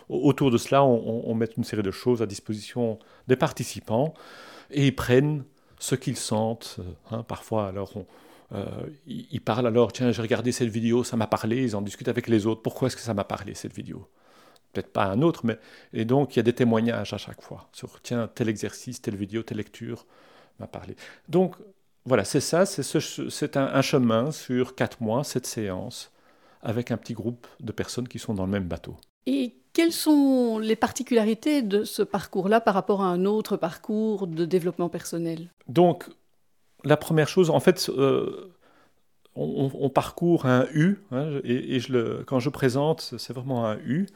autour 0.09 0.51
de 0.51 0.59
cela, 0.59 0.83
on, 0.85 1.35
met 1.35 1.49
une 1.57 1.65
série 1.65 1.83
de 1.83 1.91
choses 1.91 2.23
à 2.23 2.27
disposition 2.27 2.99
des 3.29 3.37
participants 3.37 4.15
et 4.71 4.87
ils 4.87 4.97
prennent 4.97 5.45
ce 5.79 5.95
qu'ils 5.95 6.17
sentent. 6.17 6.79
Hein. 7.11 7.23
parfois, 7.23 7.69
alors 7.69 7.93
euh, 8.53 8.65
ils 9.07 9.41
parlent 9.41 9.67
alors, 9.67 9.93
tiens, 9.93 10.11
j'ai 10.11 10.23
regardé 10.23 10.53
cette 10.53 10.69
vidéo, 10.69 11.05
ça 11.05 11.17
m'a 11.17 11.27
parlé, 11.27 11.63
ils 11.63 11.77
en 11.77 11.83
discutent 11.83 12.09
avec 12.09 12.29
les 12.29 12.47
autres. 12.47 12.63
Pourquoi 12.63 12.89
est-ce 12.89 12.97
que 12.97 13.03
ça 13.03 13.15
m'a 13.15 13.25
parlé 13.25 13.55
cette 13.55 13.75
vidéo? 13.75 14.09
Peut-être 14.73 14.93
pas 14.93 15.07
un 15.07 15.23
autre, 15.23 15.47
mais 15.47 15.59
et 15.93 16.05
donc 16.05 16.35
il 16.35 16.39
y 16.39 16.41
a 16.41 16.43
des 16.43 16.53
témoignages 16.53 17.13
à 17.13 17.19
chaque 17.19 17.43
fois 17.43 17.69
sur 17.73 18.01
tiens 18.03 18.29
tel 18.35 18.49
exercice, 18.49 19.01
telle 19.01 19.17
vidéo, 19.17 19.43
telle 19.43 19.59
lecture 19.59 20.07
m'a 20.59 20.67
parlé. 20.67 20.97
Donc 21.29 21.57
voilà, 22.05 22.25
c'est 22.25 22.41
ça, 22.41 22.65
c'est 22.67 23.57
un, 23.57 23.83
chemin 23.83 24.31
sur 24.31 24.77
quatre 24.77 25.01
mois, 25.01 25.25
cette 25.25 25.47
séance, 25.47 26.13
avec 26.63 26.93
un 26.93 26.97
petit 26.97 27.15
groupe 27.15 27.49
de 27.59 27.73
personnes 27.73 28.07
qui 28.07 28.21
sont 28.21 28.33
dans 28.33 28.47
le 28.47 28.53
même 28.53 28.69
bateau. 28.69 28.97
Et 29.27 29.57
quelles 29.73 29.93
sont 29.93 30.61
les 30.61 30.77
particularités 30.77 31.63
de 31.63 31.83
ce 31.83 32.03
parcours-là 32.03 32.61
par 32.61 32.75
rapport 32.75 33.03
à 33.03 33.07
un 33.07 33.25
autre 33.25 33.57
parcours 33.57 34.29
de 34.29 34.45
développement 34.45 34.89
personnel? 34.89 35.51
Donc 35.67 36.09
la 36.85 36.97
première 36.97 37.29
chose, 37.29 37.51
en 37.51 37.59
fait, 37.59 37.89
euh, 37.89 38.55
on, 39.35 39.91
parcourt 39.91 40.47
un 40.47 40.67
U, 40.73 40.99
hein, 41.11 41.41
et, 41.43 41.81
je 41.81 41.93
le, 41.93 42.25
quand 42.25 42.39
je 42.39 42.49
présente, 42.49 43.15
c'est 43.19 43.33
vraiment 43.33 43.67
un 43.67 43.79
U. 43.79 44.07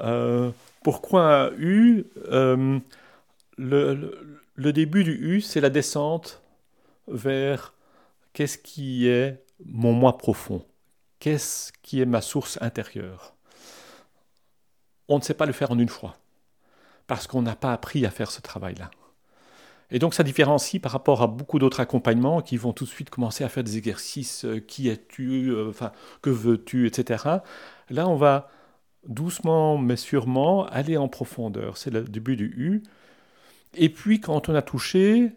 Euh, 0.00 0.50
pourquoi 0.82 1.46
un 1.46 1.52
U 1.58 2.04
euh, 2.28 2.78
le, 3.58 4.72
début 4.72 5.04
du 5.04 5.12
U, 5.12 5.40
c'est 5.40 5.60
la 5.60 5.70
descente 5.70 6.42
vers 7.08 7.74
qu'est-ce 8.32 8.58
qui 8.58 9.08
est 9.08 9.44
mon 9.64 9.92
moi 9.92 10.18
profond, 10.18 10.64
qu'est-ce 11.18 11.72
qui 11.82 12.00
est 12.00 12.06
ma 12.06 12.20
source 12.20 12.58
intérieure? 12.60 13.34
On 15.08 15.18
ne 15.18 15.22
sait 15.22 15.34
pas 15.34 15.46
le 15.46 15.52
faire 15.52 15.70
en 15.70 15.78
une 15.78 15.88
fois, 15.88 16.16
parce 17.06 17.26
qu'on 17.26 17.42
n'a 17.42 17.56
pas 17.56 17.72
appris 17.72 18.04
à 18.04 18.10
faire 18.10 18.30
ce 18.30 18.40
travail-là. 18.40 18.90
Et 19.92 20.00
donc 20.00 20.14
ça 20.14 20.24
différencie 20.24 20.82
par 20.82 20.90
rapport 20.90 21.22
à 21.22 21.28
beaucoup 21.28 21.60
d'autres 21.60 21.78
accompagnements 21.78 22.42
qui 22.42 22.56
vont 22.56 22.72
tout 22.72 22.84
de 22.84 22.90
suite 22.90 23.08
commencer 23.08 23.44
à 23.44 23.48
faire 23.48 23.62
des 23.62 23.78
exercices, 23.78 24.44
euh, 24.44 24.58
qui 24.58 24.88
es-tu, 24.88 25.54
que 26.22 26.30
veux-tu, 26.30 26.86
etc. 26.88 27.24
Là, 27.88 28.08
on 28.08 28.16
va 28.16 28.50
doucement 29.08 29.78
mais 29.78 29.96
sûrement 29.96 30.66
aller 30.66 30.96
en 30.96 31.08
profondeur. 31.08 31.76
C'est 31.76 31.90
le 31.90 32.02
début 32.02 32.36
du 32.36 32.46
U. 32.56 32.82
Et 33.74 33.88
puis 33.88 34.20
quand 34.20 34.48
on 34.48 34.54
a 34.54 34.62
touché 34.62 35.32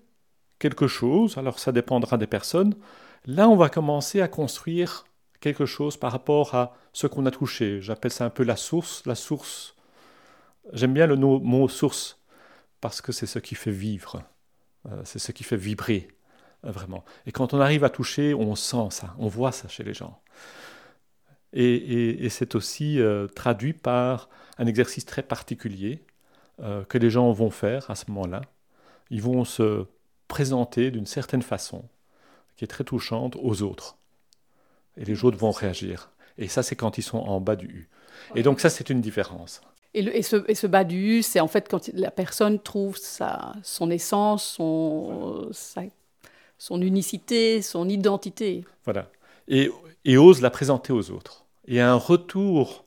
quelque 0.60 0.88
chose, 0.88 1.38
alors 1.38 1.60
ça 1.60 1.72
dépendra 1.72 2.18
des 2.18 2.28
personnes, 2.28 2.76
là 3.26 3.48
on 3.50 3.56
va 3.56 3.70
commencer 3.70 4.22
à 4.22 4.28
construire 4.28 5.06
quelque 5.40 5.66
chose 5.66 5.98
par 5.98 6.12
rapport 6.12 6.56
à 6.56 6.76
ce 6.94 7.08
qu'on 7.08 7.26
a 7.26 7.32
touché. 7.32 7.82
J'appelle 7.82 8.12
ça 8.12 8.26
un 8.26 8.30
peu 8.30 8.44
la 8.44 8.56
source. 8.56 9.06
La 9.06 9.16
source, 9.16 9.76
j'aime 10.74 10.94
bien 10.94 11.08
le 11.08 11.16
mot 11.16 11.68
source 11.68 12.20
parce 12.82 13.02
que 13.02 13.12
c'est 13.12 13.26
ce 13.26 13.40
qui 13.40 13.56
fait 13.56 13.72
vivre, 13.72 14.24
euh, 14.88 15.02
c'est 15.04 15.20
ce 15.20 15.32
qui 15.32 15.44
fait 15.44 15.58
vibrer 15.58 16.08
euh, 16.66 16.72
vraiment. 16.72 17.04
Et 17.26 17.32
quand 17.32 17.54
on 17.54 17.60
arrive 17.60 17.84
à 17.84 17.90
toucher, 17.90 18.34
on 18.34 18.56
sent 18.56 18.88
ça, 18.92 19.16
on 19.18 19.28
voit 19.28 19.52
ça 19.52 19.68
chez 19.68 19.84
les 19.84 19.94
gens. 19.94 20.22
Et, 21.54 22.28
c'est 22.30 22.56
aussi 22.56 23.00
euh, 23.00 23.28
traduit 23.28 23.74
par 23.74 24.30
un 24.58 24.68
exercice 24.68 25.06
très 25.06 25.24
particulier 25.24 26.04
euh, 26.62 26.84
que 26.84 26.98
les 26.98 27.10
gens 27.10 27.32
vont 27.32 27.50
faire 27.50 27.90
à 27.90 27.96
ce 27.96 28.06
moment-là. 28.10 28.42
Ils 29.10 29.22
vont 29.22 29.46
se 29.46 29.86
présenter 30.28 30.92
d'une 30.92 31.08
certaine 31.08 31.42
façon, 31.42 31.86
qui 32.56 32.64
est 32.64 32.68
très 32.68 32.84
touchante, 32.84 33.36
aux 33.42 33.64
autres. 33.64 33.98
Et 34.98 35.06
les 35.06 35.24
autres 35.24 35.38
vont 35.38 35.52
réagir. 35.52 36.12
Et 36.38 36.48
ça, 36.48 36.62
c'est 36.62 36.76
quand 36.76 36.98
ils 36.98 37.04
sont 37.04 37.18
en 37.18 37.42
bas 37.42 37.56
du 37.56 37.66
U. 37.66 37.90
Et 38.36 38.44
donc 38.44 38.60
ça, 38.60 38.70
c'est 38.70 38.90
une 38.90 39.02
différence. 39.02 39.62
Et, 39.96 40.22
ce, 40.22 40.68
bas 40.68 40.84
du 40.84 41.18
U, 41.18 41.24
c'est 41.24 41.40
en 41.40 41.48
fait 41.48 41.68
quand 41.68 41.90
la 41.94 42.12
personne 42.12 42.60
trouve 42.60 42.98
sa, 42.98 43.54
son 43.64 43.90
essence, 43.90 44.44
son, 44.44 45.50
son 46.60 46.82
unicité, 46.82 47.64
son 47.64 47.90
identité. 47.90 48.66
Voilà 48.86 49.10
et, 49.50 50.18
ose 50.18 50.42
la 50.42 50.50
présenter 50.50 50.94
aux 50.94 51.12
autres. 51.12 51.46
Et 51.68 51.82
un 51.82 51.96
retour 51.96 52.86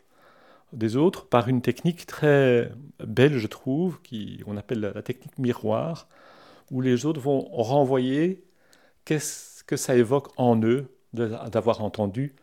des 0.73 0.97
autres 0.97 1.27
par 1.27 1.49
une 1.49 1.61
technique 1.61 2.07
très 2.07 2.73
belle, 3.05 3.39
je 3.39 3.47
trouve, 3.47 4.01
qui 4.03 4.43
on 4.47 4.57
appelle 4.57 4.81
la 4.81 5.03
technique 5.03 5.39
miroir, 5.39 6.09
où 6.71 6.81
les 6.81 7.05
autres 7.05 7.21
vont 7.21 7.41
renvoyer 7.53 8.45
qu'est-ce 9.05 9.65
que 9.65 9.77
ça 9.77 9.95
évoque 9.95 10.29
en 10.37 10.61
eux 10.63 10.87
d'avoir 11.13 11.83
entendu 11.83 12.35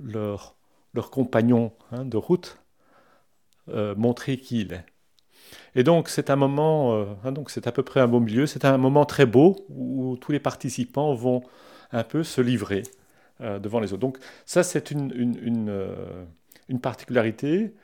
leur, 0.00 0.56
leur 0.94 1.10
compagnon 1.10 1.72
hein, 1.92 2.04
de 2.04 2.16
route 2.16 2.58
euh, 3.68 3.94
montrer 3.94 4.38
qui 4.38 4.62
il 4.62 4.72
est. 4.72 4.84
Et 5.74 5.84
donc 5.84 6.08
c'est 6.08 6.30
un 6.30 6.36
moment, 6.36 6.94
euh, 6.94 7.04
hein, 7.24 7.32
donc 7.32 7.50
c'est 7.50 7.66
à 7.66 7.72
peu 7.72 7.82
près 7.82 8.00
un 8.00 8.08
beau 8.08 8.20
milieu, 8.20 8.46
c'est 8.46 8.64
un 8.64 8.78
moment 8.78 9.04
très 9.04 9.26
beau 9.26 9.66
où 9.68 10.16
tous 10.20 10.32
les 10.32 10.40
participants 10.40 11.14
vont 11.14 11.42
un 11.92 12.02
peu 12.02 12.24
se 12.24 12.40
livrer 12.40 12.82
devant 13.40 13.80
les 13.80 13.92
autres. 13.92 14.00
Donc 14.00 14.18
ça, 14.46 14.62
c'est 14.62 14.90
une, 14.90 15.68
euh, 15.68 16.24
particularité 16.82 17.74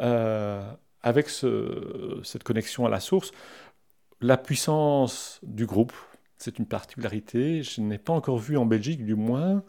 euh, 0.00 0.62
avec 1.02 1.28
ce, 1.28 2.20
cette 2.24 2.42
connexion 2.42 2.86
à 2.86 2.88
la 2.88 3.00
source. 3.00 3.30
La 4.20 4.36
puissance 4.36 5.40
du 5.42 5.66
groupe, 5.66 5.92
c'est 6.38 6.58
une 6.58 6.66
particularité. 6.66 7.62
Je 7.62 7.80
n'ai 7.80 7.98
pas 7.98 8.12
encore 8.12 8.38
vu 8.38 8.56
en 8.56 8.64
Belgique, 8.64 9.04
du 9.04 9.14
moins, 9.14 9.62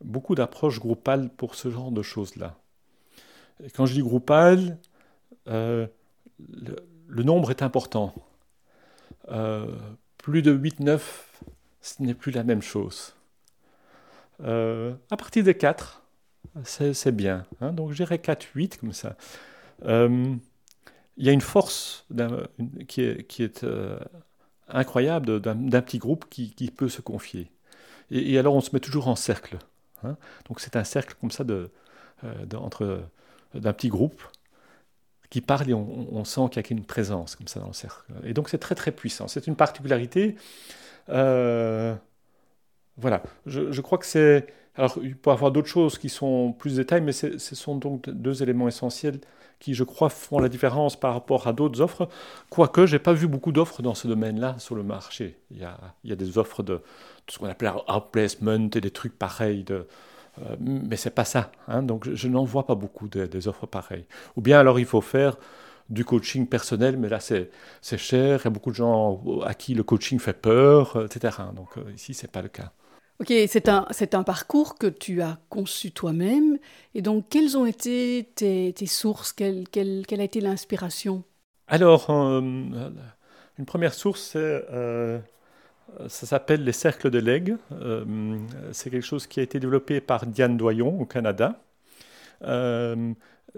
beaucoup 0.00 0.34
d'approches 0.34 0.80
groupales 0.80 1.30
pour 1.30 1.54
ce 1.54 1.70
genre 1.70 1.92
de 1.92 2.02
choses-là. 2.02 2.58
quand 3.74 3.86
je 3.86 3.94
dis 3.94 4.02
groupal, 4.02 4.78
le, 5.46 5.88
le, 6.38 7.22
nombre 7.22 7.50
est 7.50 7.62
important. 7.62 8.12
plus 10.18 10.42
de 10.42 10.56
8-9, 10.56 11.00
ce 11.80 12.02
n'est 12.02 12.14
plus 12.14 12.32
la 12.32 12.42
même 12.42 12.62
chose. 12.62 13.13
Euh, 14.42 14.94
à 15.10 15.16
partir 15.16 15.44
de 15.44 15.52
4, 15.52 16.02
c'est 16.64 17.12
bien. 17.12 17.44
Hein. 17.60 17.72
donc 17.72 17.90
je 17.90 17.96
dirais 17.96 18.18
4, 18.18 18.46
8 18.54 18.78
comme 18.78 18.92
ça. 18.92 19.16
Euh, 19.84 20.34
il 21.16 21.26
y 21.26 21.28
a 21.28 21.32
une 21.32 21.40
force 21.40 22.06
qui 22.88 23.02
est, 23.02 23.64
euh, 23.64 23.98
incroyable 24.68 25.40
d'un 25.40 25.80
petit 25.80 25.98
groupe 25.98 26.26
qui, 26.28 26.72
peut 26.76 26.88
se 26.88 27.00
confier. 27.00 27.50
Et, 28.10 28.38
alors 28.38 28.54
on 28.54 28.60
se 28.60 28.70
met 28.72 28.80
toujours 28.80 29.08
en 29.08 29.16
cercle. 29.16 29.58
Hein. 30.02 30.16
donc 30.46 30.60
c'est 30.60 30.76
un 30.76 30.84
cercle 30.84 31.14
comme 31.18 31.30
ça 31.30 31.44
de, 31.44 31.70
d'un 32.22 33.72
petit 33.72 33.88
groupe 33.88 34.22
qui 35.30 35.40
parle 35.40 35.70
et 35.70 35.74
on, 35.74 36.24
sent 36.24 36.42
qu'il 36.50 36.62
y 36.62 36.66
a 36.66 36.68
une 36.70 36.84
présence 36.84 37.36
comme 37.36 37.48
ça 37.48 37.60
dans 37.60 37.68
le 37.68 37.72
cercle. 37.72 38.12
Et 38.24 38.34
donc 38.34 38.48
c'est 38.48 38.58
très 38.58 38.74
très 38.74 38.92
puissant. 38.92 39.28
C'est 39.28 39.46
une 39.46 39.56
particularité. 39.56 40.36
Voilà, 42.96 43.22
je, 43.46 43.80
crois 43.80 43.98
que 43.98 44.06
c'est... 44.06 44.46
Alors, 44.76 44.98
il 45.02 45.16
peut 45.16 45.30
y 45.30 45.32
avoir 45.32 45.50
d'autres 45.50 45.68
choses 45.68 45.98
qui 45.98 46.08
sont 46.08 46.52
plus 46.52 46.76
détails, 46.76 47.00
mais 47.00 47.12
ce 47.12 47.38
sont 47.38 47.76
donc 47.76 48.08
deux 48.10 48.42
éléments 48.42 48.68
essentiels 48.68 49.20
qui, 49.60 49.74
je 49.74 49.84
crois, 49.84 50.10
font 50.10 50.38
la 50.40 50.48
différence 50.48 50.98
par 50.98 51.14
rapport 51.14 51.46
à 51.46 51.52
d'autres 51.52 51.80
offres. 51.80 52.08
Quoique, 52.50 52.86
je 52.86 52.96
n'ai 52.96 52.98
pas 52.98 53.12
vu 53.12 53.26
beaucoup 53.28 53.52
d'offres 53.52 53.82
dans 53.82 53.94
ce 53.94 54.08
domaine-là 54.08 54.56
sur 54.58 54.74
le 54.74 54.82
marché. 54.82 55.38
Il 55.50 55.58
y 55.58 55.64
a, 55.64 55.78
il 56.02 56.10
y 56.10 56.12
a 56.12 56.16
des 56.16 56.38
offres 56.38 56.62
de, 56.62 56.80
ce 57.28 57.38
qu'on 57.38 57.46
appelle 57.46 57.72
outplacement 57.88 58.68
et 58.74 58.80
des 58.80 58.90
trucs 58.90 59.18
pareils. 59.18 59.64
De, 59.64 59.86
euh, 60.42 60.56
mais 60.60 60.96
c'est 60.96 61.14
pas 61.14 61.24
ça. 61.24 61.52
Hein, 61.68 61.82
donc, 61.82 62.08
je, 62.12 62.28
n'en 62.28 62.44
vois 62.44 62.66
pas 62.66 62.74
beaucoup 62.74 63.08
des 63.08 63.48
offres 63.48 63.66
pareilles. 63.66 64.06
Ou 64.36 64.40
bien 64.40 64.58
alors, 64.58 64.78
il 64.78 64.86
faut 64.86 65.00
faire 65.00 65.36
du 65.90 66.04
coaching 66.04 66.46
personnel, 66.46 66.96
mais 66.96 67.08
là 67.08 67.20
c'est 67.20 67.50
cher, 67.98 68.40
il 68.40 68.44
y 68.44 68.46
a 68.46 68.50
beaucoup 68.50 68.70
de 68.70 68.76
gens 68.76 69.20
à 69.44 69.54
qui 69.54 69.74
le 69.74 69.82
coaching 69.82 70.18
fait 70.18 70.32
peur, 70.32 71.04
etc. 71.04 71.36
Donc 71.54 71.76
euh, 71.76 71.82
ici, 71.94 72.14
ce 72.14 72.22
n'est 72.22 72.30
pas 72.30 72.42
le 72.42 72.48
cas. 72.48 72.72
Ok, 73.20 73.32
c'est 73.46 73.68
un, 73.68 74.22
parcours 74.24 74.76
que 74.76 74.88
tu 74.88 75.22
as 75.22 75.38
conçu 75.48 75.92
toi-même. 75.92 76.58
Et 76.94 77.02
donc, 77.02 77.26
quelles 77.30 77.56
ont 77.56 77.64
été 77.64 78.28
tes, 78.34 78.86
sources? 78.86 79.32
Quelle, 79.32 79.66
a 80.10 80.22
été 80.22 80.40
l'inspiration? 80.40 81.22
Alors, 81.68 82.10
euh, 82.10 82.40
une 82.40 83.66
première 83.66 83.94
source, 83.94 84.32
euh, 84.34 85.20
ça 86.08 86.26
s'appelle 86.26 86.64
les 86.64 86.72
cercles 86.72 87.10
de 87.10 87.20
legs. 87.20 87.56
Euh, 87.70 88.36
c'est 88.72 88.90
quelque 88.90 89.06
chose 89.06 89.28
qui 89.28 89.38
a 89.38 89.44
été 89.44 89.60
développé 89.60 90.00
par 90.00 90.26
Diane 90.26 90.56
Doyon 90.56 91.00
au 91.00 91.06
Canada. 91.06 91.62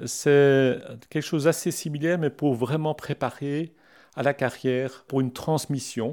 c'est 0.05 0.81
quelque 1.09 1.23
chose 1.23 1.45
d'assez 1.45 1.71
similaire, 1.71 2.19
mais 2.19 2.31
pour 2.31 2.55
vraiment 2.55 2.95
préparer 2.95 3.73
à 4.17 4.23
la 4.23 4.35
carrière, 4.35 5.05
pour 5.09 5.23
une 5.23 5.33
transmission 5.33 6.13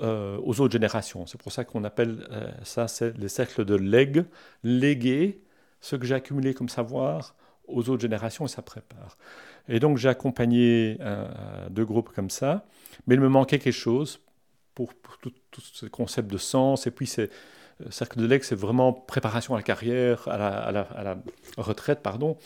euh, 0.00 0.38
aux 0.42 0.60
autres 0.60 0.72
générations. 0.72 1.26
C'est 1.26 1.40
pour 1.40 1.52
ça 1.52 1.64
qu'on 1.64 1.84
appelle 1.84 2.26
euh, 2.30 2.50
ça 2.62 2.86
les 3.16 3.28
cercles 3.28 3.64
de 3.64 3.74
legs, 3.74 4.24
léguer 4.62 5.42
ce 5.80 5.96
que 5.96 6.06
j'ai 6.06 6.14
accumulé 6.14 6.54
comme 6.54 6.68
savoir 6.68 7.34
aux 7.66 7.88
autres 7.88 8.02
générations 8.02 8.44
et 8.44 8.48
ça 8.48 8.62
prépare. 8.62 9.16
Et 9.68 9.80
donc 9.80 9.98
j'ai 9.98 10.08
accompagné 10.08 10.98
deux 11.70 11.84
groupes 11.84 12.10
comme 12.12 12.30
ça, 12.30 12.66
mais 13.06 13.14
il 13.14 13.20
me 13.20 13.28
manquait 13.28 13.58
quelque 13.58 13.72
chose 13.72 14.20
pour, 14.74 14.92
tout, 15.20 15.32
ce 15.60 15.86
concept 15.86 16.30
de 16.30 16.38
sens. 16.38 16.86
Et 16.86 16.90
puis 16.90 17.06
c'est 17.06 17.30
euh, 17.80 17.90
Cercle 17.90 18.18
de 18.18 18.26
l'Aigle, 18.26 18.44
c'est 18.44 18.58
vraiment 18.58 18.92
préparation 18.92 19.54
à 19.54 19.58
la 19.58 19.62
carrière, 19.62 20.28
à 20.28 20.72
la, 20.72 21.18
retraite, 21.56 22.00
pardon. 22.02 22.36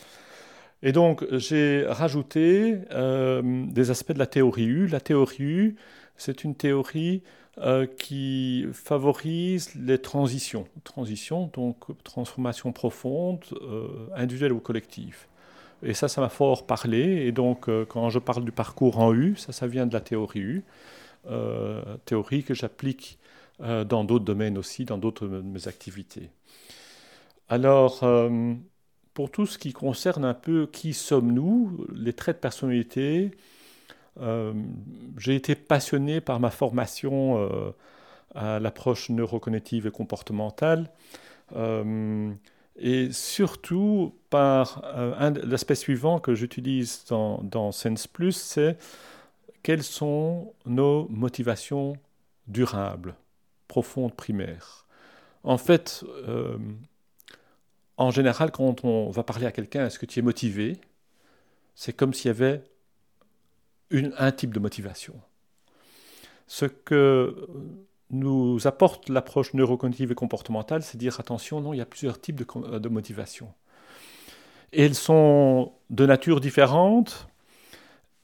Et 0.83 0.91
donc 0.91 1.25
j'ai 1.31 1.85
rajouté 1.87 2.79
euh, 2.91 3.41
des 3.67 3.89
aspects 3.89 4.11
de 4.11 4.19
la 4.19 4.27
théorie 4.27 4.65
U. 4.65 4.87
La 4.87 4.99
théorie 4.99 5.43
U, 5.43 5.75
c'est 6.17 6.43
une 6.43 6.55
théorie 6.55 7.23
euh, 7.59 7.85
qui 7.85 8.65
favorise 8.73 9.73
les 9.75 9.99
transitions. 9.99 10.67
Transitions, 10.83 11.49
donc 11.53 11.77
transformation 12.03 12.71
profonde, 12.71 13.43
individuelle 14.15 14.53
ou 14.53 14.59
collective. 14.59 15.27
Et 15.83 15.93
ça, 15.93 16.07
ça 16.07 16.21
m'a 16.21 16.29
fort 16.29 16.65
parlé. 16.65 17.25
Et 17.27 17.31
donc, 17.31 17.69
euh, 17.69 17.85
quand 17.85 18.09
je 18.09 18.19
parle 18.19 18.43
du 18.43 18.51
parcours 18.51 18.99
en 18.99 19.13
U, 19.13 19.35
ça, 19.37 19.51
ça 19.51 19.67
vient 19.67 19.85
de 19.85 19.93
la 19.93 20.01
théorie 20.01 20.39
U, 20.39 20.63
euh, 21.29 21.81
théorie 22.05 22.43
que 22.43 22.53
j'applique 22.53 23.19
euh, 23.61 23.83
dans 23.83 24.03
d'autres 24.03 24.25
domaines 24.25 24.57
aussi, 24.57 24.85
dans 24.85 24.97
d'autres 24.97 25.27
de 25.27 25.41
mes 25.41 25.67
activités. 25.67 26.29
Alors, 27.49 28.03
pour 29.13 29.31
tout 29.31 29.45
ce 29.45 29.57
qui 29.57 29.71
concerne 29.71 30.25
un 30.25 30.33
peu 30.33 30.67
qui 30.67 30.93
sommes-nous, 30.93 31.87
les 31.95 32.11
traits 32.11 32.37
de 32.37 32.41
personnalité, 32.41 33.31
j'ai 35.17 35.35
été 35.35 35.55
passionné 35.55 36.21
par 36.21 36.39
ma 36.39 36.49
formation 36.49 37.73
à 38.35 38.59
l'approche 38.59 39.09
neurocognitive 39.09 39.87
et 39.87 39.91
comportementale 39.91 40.89
et 42.77 43.11
surtout 43.11 44.15
par 44.29 44.83
euh, 44.85 45.31
l'aspect 45.43 45.75
suivant 45.75 46.19
que 46.19 46.35
j'utilise 46.35 47.05
dans, 47.09 47.41
dans 47.43 47.71
Sense 47.71 48.07
Plus, 48.07 48.33
c'est 48.33 48.77
quelles 49.63 49.83
sont 49.83 50.53
nos 50.65 51.07
motivations 51.09 51.97
durables, 52.47 53.15
profondes, 53.67 54.13
primaires. 54.13 54.85
En 55.43 55.57
fait, 55.57 56.05
euh, 56.27 56.57
en 57.97 58.11
général, 58.11 58.51
quand 58.51 58.83
on 58.83 59.09
va 59.09 59.23
parler 59.23 59.47
à 59.47 59.51
quelqu'un, 59.51 59.87
est-ce 59.87 59.97
que 59.97 60.05
tu 60.05 60.19
es 60.19 60.21
motivé? 60.21 60.77
C'est 61.73 61.93
comme 61.93 62.13
s'il 62.13 62.27
y 62.27 62.31
avait 62.31 62.63
un 63.91 64.31
type 64.31 64.53
de 64.53 64.59
motivation. 64.59 65.15
Ce 66.47 66.65
que 66.65 67.47
nous 68.09 68.65
apporte 68.67 69.09
l'approche 69.09 69.53
neurocognitive 69.53 70.11
et 70.11 70.15
comportementale, 70.15 70.81
c'est 70.81 70.97
dire 70.97 71.19
attention, 71.19 71.59
non, 71.61 71.73
il 71.73 71.77
y 71.77 71.81
a 71.81 71.85
plusieurs 71.85 72.19
types 72.19 72.37
de, 72.37 72.45
euh, 72.55 72.79
de 72.79 72.89
motivations. 72.89 73.53
Et 74.73 74.85
elles 74.85 74.95
sont 74.95 75.73
de 75.89 76.05
nature 76.05 76.39
différente, 76.39 77.27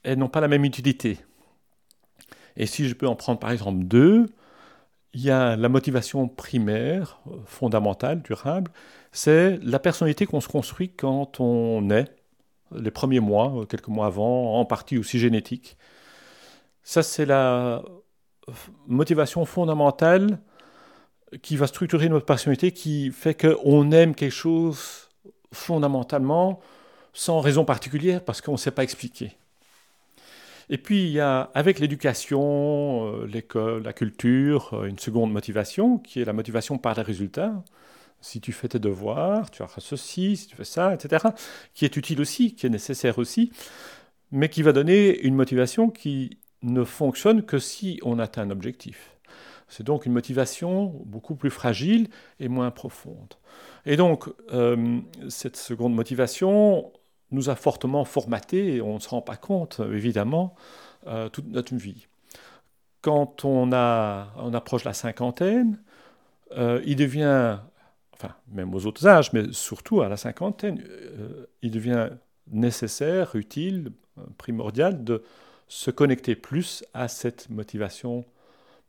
elles 0.02 0.18
n'ont 0.18 0.28
pas 0.28 0.40
la 0.40 0.48
même 0.48 0.64
utilité. 0.64 1.18
Et 2.56 2.66
si 2.66 2.88
je 2.88 2.94
peux 2.94 3.08
en 3.08 3.16
prendre 3.16 3.38
par 3.38 3.50
exemple 3.50 3.84
deux, 3.84 4.26
il 5.14 5.22
y 5.22 5.30
a 5.30 5.56
la 5.56 5.68
motivation 5.68 6.28
primaire, 6.28 7.20
fondamentale, 7.46 8.22
durable, 8.22 8.70
c'est 9.12 9.58
la 9.62 9.78
personnalité 9.78 10.26
qu'on 10.26 10.40
se 10.40 10.48
construit 10.48 10.90
quand 10.90 11.40
on 11.40 11.88
est, 11.90 12.10
les 12.72 12.90
premiers 12.90 13.20
mois, 13.20 13.52
euh, 13.56 13.64
quelques 13.64 13.88
mois 13.88 14.06
avant, 14.06 14.58
en 14.58 14.64
partie 14.64 14.98
aussi 14.98 15.18
génétique. 15.18 15.76
Ça, 16.82 17.02
c'est 17.02 17.26
la 17.26 17.82
motivation 18.86 19.44
fondamentale 19.44 20.38
qui 21.42 21.56
va 21.56 21.66
structurer 21.66 22.08
notre 22.08 22.26
personnalité, 22.26 22.72
qui 22.72 23.10
fait 23.10 23.34
qu'on 23.34 23.90
aime 23.90 24.14
quelque 24.14 24.30
chose 24.30 25.08
fondamentalement 25.52 26.60
sans 27.12 27.40
raison 27.40 27.64
particulière 27.64 28.22
parce 28.22 28.40
qu'on 28.40 28.52
ne 28.52 28.56
sait 28.58 28.70
pas 28.70 28.82
expliquer. 28.82 29.32
Et 30.70 30.78
puis 30.78 31.04
il 31.04 31.12
y 31.12 31.20
a 31.20 31.50
avec 31.54 31.78
l'éducation, 31.78 33.06
euh, 33.06 33.26
l'école, 33.26 33.82
la 33.82 33.92
culture, 33.92 34.72
euh, 34.72 34.86
une 34.86 34.98
seconde 34.98 35.32
motivation 35.32 35.98
qui 35.98 36.20
est 36.20 36.24
la 36.24 36.32
motivation 36.32 36.78
par 36.78 36.94
les 36.94 37.02
résultats. 37.02 37.62
Si 38.24 38.40
tu 38.40 38.52
fais 38.52 38.68
tes 38.68 38.78
devoirs, 38.78 39.50
tu 39.50 39.62
auras 39.62 39.80
ceci, 39.80 40.38
si 40.38 40.46
tu 40.46 40.56
fais 40.56 40.64
ça, 40.64 40.94
etc., 40.94 41.26
qui 41.74 41.84
est 41.84 41.94
utile 41.94 42.22
aussi, 42.22 42.54
qui 42.54 42.64
est 42.64 42.70
nécessaire 42.70 43.18
aussi, 43.18 43.52
mais 44.32 44.48
qui 44.48 44.62
va 44.62 44.72
donner 44.72 45.20
une 45.20 45.34
motivation 45.34 45.90
qui 45.90 46.38
ne 46.62 46.84
fonctionne 46.84 47.42
que 47.42 47.58
si 47.58 48.00
on 48.02 48.18
atteint 48.18 48.40
un 48.40 48.50
objectif. 48.50 49.18
C'est 49.68 49.82
donc 49.82 50.06
une 50.06 50.14
motivation 50.14 51.02
beaucoup 51.04 51.34
plus 51.34 51.50
fragile 51.50 52.08
et 52.40 52.48
moins 52.48 52.70
profonde. 52.70 53.34
Et 53.84 53.98
donc, 53.98 54.30
euh, 54.54 55.00
cette 55.28 55.58
seconde 55.58 55.94
motivation 55.94 56.92
nous 57.30 57.50
a 57.50 57.56
fortement 57.56 58.06
formaté, 58.06 58.76
et 58.76 58.80
on 58.80 58.94
ne 58.94 59.00
se 59.00 59.08
rend 59.10 59.20
pas 59.20 59.36
compte, 59.36 59.82
évidemment, 59.92 60.54
euh, 61.06 61.28
toute 61.28 61.48
notre 61.48 61.74
vie. 61.74 62.06
Quand 63.02 63.44
on, 63.44 63.70
approche 63.70 64.84
la 64.84 64.94
cinquantaine, 64.94 65.78
euh, 66.56 66.80
il 66.86 66.96
devient, 66.96 67.58
enfin, 68.14 68.34
même 68.48 68.74
aux 68.74 68.86
autres 68.86 69.06
âges, 69.06 69.32
mais 69.32 69.52
surtout 69.52 70.00
à 70.00 70.08
la 70.08 70.16
cinquantaine, 70.16 70.82
il 71.62 71.70
devient 71.70 72.10
nécessaire, 72.50 73.34
utile, 73.34 73.92
primordial 74.38 75.04
de 75.04 75.22
se 75.68 75.90
connecter 75.90 76.36
plus 76.36 76.84
à 76.94 77.08
cette 77.08 77.50
motivation 77.50 78.24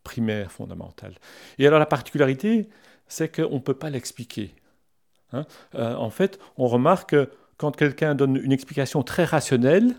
primaire 0.03 0.51
fondamentale. 0.51 1.15
Et 1.57 1.67
alors 1.67 1.79
la 1.79 1.85
particularité, 1.85 2.69
c'est 3.07 3.33
qu'on 3.33 3.55
ne 3.55 3.59
peut 3.59 3.73
pas 3.73 3.89
l'expliquer. 3.89 4.53
Hein. 5.33 5.45
Euh, 5.75 5.95
en 5.95 6.09
fait, 6.09 6.39
on 6.57 6.67
remarque 6.67 7.11
que 7.11 7.29
quand 7.57 7.75
quelqu'un 7.75 8.15
donne 8.15 8.37
une 8.37 8.51
explication 8.51 9.03
très 9.03 9.23
rationnelle 9.23 9.95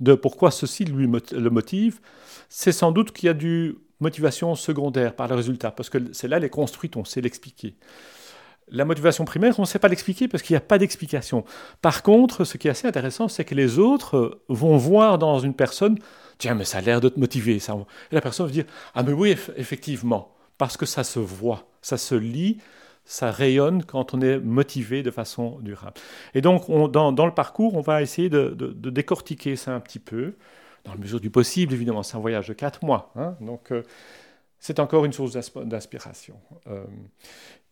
de 0.00 0.14
pourquoi 0.14 0.50
ceci 0.50 0.84
lui 0.84 1.06
le 1.06 1.50
motive, 1.50 2.00
c'est 2.48 2.72
sans 2.72 2.92
doute 2.92 3.12
qu'il 3.12 3.26
y 3.26 3.30
a 3.30 3.34
du 3.34 3.78
motivation 4.00 4.54
secondaire 4.54 5.16
par 5.16 5.28
le 5.28 5.34
résultat, 5.34 5.70
parce 5.70 5.88
que 5.88 6.12
c'est 6.12 6.28
là 6.28 6.36
elle 6.36 6.44
est 6.44 6.50
construite, 6.50 6.96
on 6.96 7.04
sait 7.04 7.22
l'expliquer. 7.22 7.76
La 8.68 8.84
motivation 8.84 9.24
primaire, 9.24 9.58
on 9.58 9.62
ne 9.62 9.66
sait 9.66 9.78
pas 9.78 9.88
l'expliquer 9.88 10.26
parce 10.26 10.42
qu'il 10.42 10.54
n'y 10.54 10.58
a 10.58 10.60
pas 10.60 10.78
d'explication. 10.78 11.44
Par 11.82 12.02
contre, 12.02 12.44
ce 12.44 12.56
qui 12.56 12.66
est 12.66 12.70
assez 12.72 12.88
intéressant, 12.88 13.28
c'est 13.28 13.44
que 13.44 13.54
les 13.54 13.78
autres 13.78 14.40
vont 14.48 14.76
voir 14.76 15.18
dans 15.18 15.38
une 15.38 15.54
personne, 15.54 15.98
tiens, 16.38 16.54
mais 16.54 16.64
ça 16.64 16.78
a 16.78 16.80
l'air 16.80 17.00
de 17.00 17.08
te 17.08 17.20
motiver. 17.20 17.56
Et 17.56 18.14
la 18.14 18.20
personne 18.20 18.46
va 18.46 18.52
dire, 18.52 18.64
ah 18.94 19.04
mais 19.04 19.12
oui, 19.12 19.36
effectivement, 19.56 20.34
parce 20.58 20.76
que 20.76 20.84
ça 20.84 21.04
se 21.04 21.20
voit, 21.20 21.68
ça 21.80 21.96
se 21.96 22.16
lit, 22.16 22.58
ça 23.04 23.30
rayonne 23.30 23.84
quand 23.84 24.14
on 24.14 24.20
est 24.20 24.40
motivé 24.40 25.04
de 25.04 25.12
façon 25.12 25.60
durable. 25.60 25.94
Et 26.34 26.40
donc, 26.40 26.68
dans, 26.90 27.26
le 27.26 27.34
parcours, 27.34 27.76
on 27.76 27.80
va 27.82 28.02
essayer 28.02 28.28
de, 28.28 28.50
décortiquer 28.90 29.54
ça 29.54 29.74
un 29.74 29.80
petit 29.80 30.00
peu, 30.00 30.34
dans 30.84 30.92
la 30.92 30.98
mesure 30.98 31.20
du 31.20 31.30
possible, 31.30 31.72
évidemment, 31.72 32.02
c'est 32.02 32.16
un 32.16 32.20
voyage 32.20 32.48
de 32.48 32.52
quatre 32.52 32.84
mois. 32.84 33.12
Hein. 33.16 33.36
donc, 33.40 33.70
euh, 33.70 33.82
c'est 34.58 34.80
encore 34.80 35.04
une 35.04 35.12
source 35.12 35.36
d'inspiration. 35.56 36.40
Euh, 36.66 36.84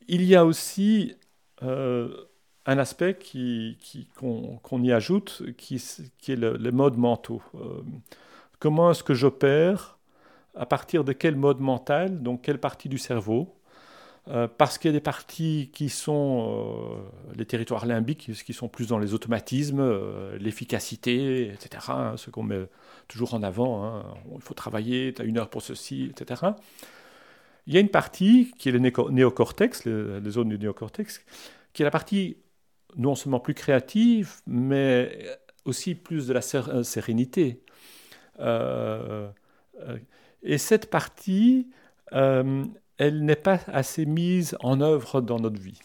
il 0.08 0.24
y 0.24 0.34
a 0.34 0.44
aussi 0.44 1.16
euh, 1.62 2.08
un 2.66 2.78
aspect 2.78 3.18
qu'on 4.18 4.82
y 4.82 4.92
ajoute, 4.92 5.42
qui, 5.56 5.76
est 5.76 6.36
le, 6.36 6.56
les 6.56 6.70
modes 6.70 6.96
mentaux. 6.96 7.42
Euh, 7.54 7.82
comment 8.58 8.90
est-ce 8.90 9.02
que 9.02 9.14
j'opère 9.14 9.98
À 10.54 10.66
partir 10.66 11.04
de 11.04 11.12
quel 11.12 11.36
mode 11.36 11.60
mental 11.60 12.22
Donc 12.22 12.42
quelle 12.42 12.58
partie 12.58 12.88
du 12.88 12.98
cerveau 12.98 13.54
euh, 14.26 14.48
parce 14.48 14.78
qu'il 14.78 14.88
y 14.88 14.94
a 14.94 14.96
des 14.96 15.02
parties 15.02 15.70
qui 15.74 15.90
sont 15.90 17.04
les 17.36 17.44
territoires 17.44 17.84
limbiques, 17.84 18.32
qui 18.32 18.52
sont 18.54 18.68
plus 18.68 18.86
dans 18.88 18.98
les 18.98 19.12
automatismes, 19.12 19.84
l'efficacité, 20.38 21.48
etc., 21.48 21.84
hein, 21.88 22.14
ce 22.16 22.30
qu'on 22.30 22.42
met 22.42 22.66
toujours 23.06 23.34
en 23.34 23.42
avant. 23.42 23.84
Hein. 23.84 24.04
il 24.34 24.40
faut 24.40 24.54
travailler, 24.54 25.12
tu 25.12 25.20
as 25.20 25.26
une 25.26 25.36
heure 25.36 25.50
pour 25.50 25.60
ceci, 25.60 26.10
etc. 26.10 26.40
Il 27.66 27.74
y 27.74 27.76
a 27.76 27.80
une 27.80 27.88
partie 27.88 28.52
qui 28.58 28.68
est 28.68 28.72
le 28.72 28.78
néocortex, 28.78 29.84
les, 29.84 30.30
zones 30.30 30.50
du 30.50 30.58
néocortex, 30.58 31.24
qui 31.72 31.82
est 31.82 31.84
la 31.84 31.90
partie 31.90 32.36
non 32.96 33.14
seulement 33.14 33.40
plus 33.40 33.54
créative, 33.54 34.34
mais 34.46 35.26
aussi 35.64 35.94
plus 35.94 36.26
de 36.26 36.32
la 36.32 36.40
euh, 36.54 36.82
sérénité. 36.82 37.62
Euh, 38.40 39.28
euh, 39.80 39.98
et 40.42 40.58
cette 40.58 40.90
partie, 40.90 41.70
elle 42.12 43.24
n'est 43.24 43.34
pas 43.34 43.60
assez 43.66 44.04
mise 44.04 44.56
en 44.60 44.80
œuvre 44.80 45.20
dans 45.20 45.40
notre 45.40 45.60
vie. 45.60 45.80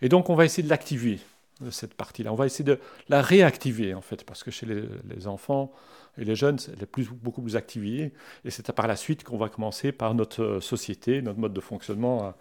Et 0.00 0.08
donc 0.08 0.30
on 0.30 0.34
va 0.34 0.44
essayer 0.44 0.62
de 0.62 0.68
l'activer, 0.68 1.18
cette 1.70 1.94
partie-là. 1.94 2.32
On 2.32 2.36
va 2.36 2.46
essayer 2.46 2.64
de 2.64 2.78
la 3.08 3.20
réactiver, 3.20 3.92
en 3.94 4.00
fait, 4.00 4.24
parce 4.24 4.44
que 4.44 4.50
chez 4.50 4.64
les 4.66 5.26
enfants, 5.26 5.72
et 6.20 6.24
les 6.24 6.36
jeunes, 6.36 6.58
elle 6.68 6.82
est 6.82 6.86
plus, 6.86 7.08
beaucoup 7.08 7.40
plus 7.40 7.56
activée. 7.56 8.12
Et 8.44 8.50
c'est 8.50 8.70
par 8.72 8.86
la 8.86 8.94
suite 8.94 9.24
qu'on 9.24 9.38
va 9.38 9.48
commencer 9.48 9.90
par 9.90 10.14
notre 10.14 10.42
euh, 10.42 10.60
société, 10.60 11.22
notre 11.22 11.38
mode 11.38 11.54
de 11.54 11.60
fonctionnement, 11.60 12.22
à 12.22 12.36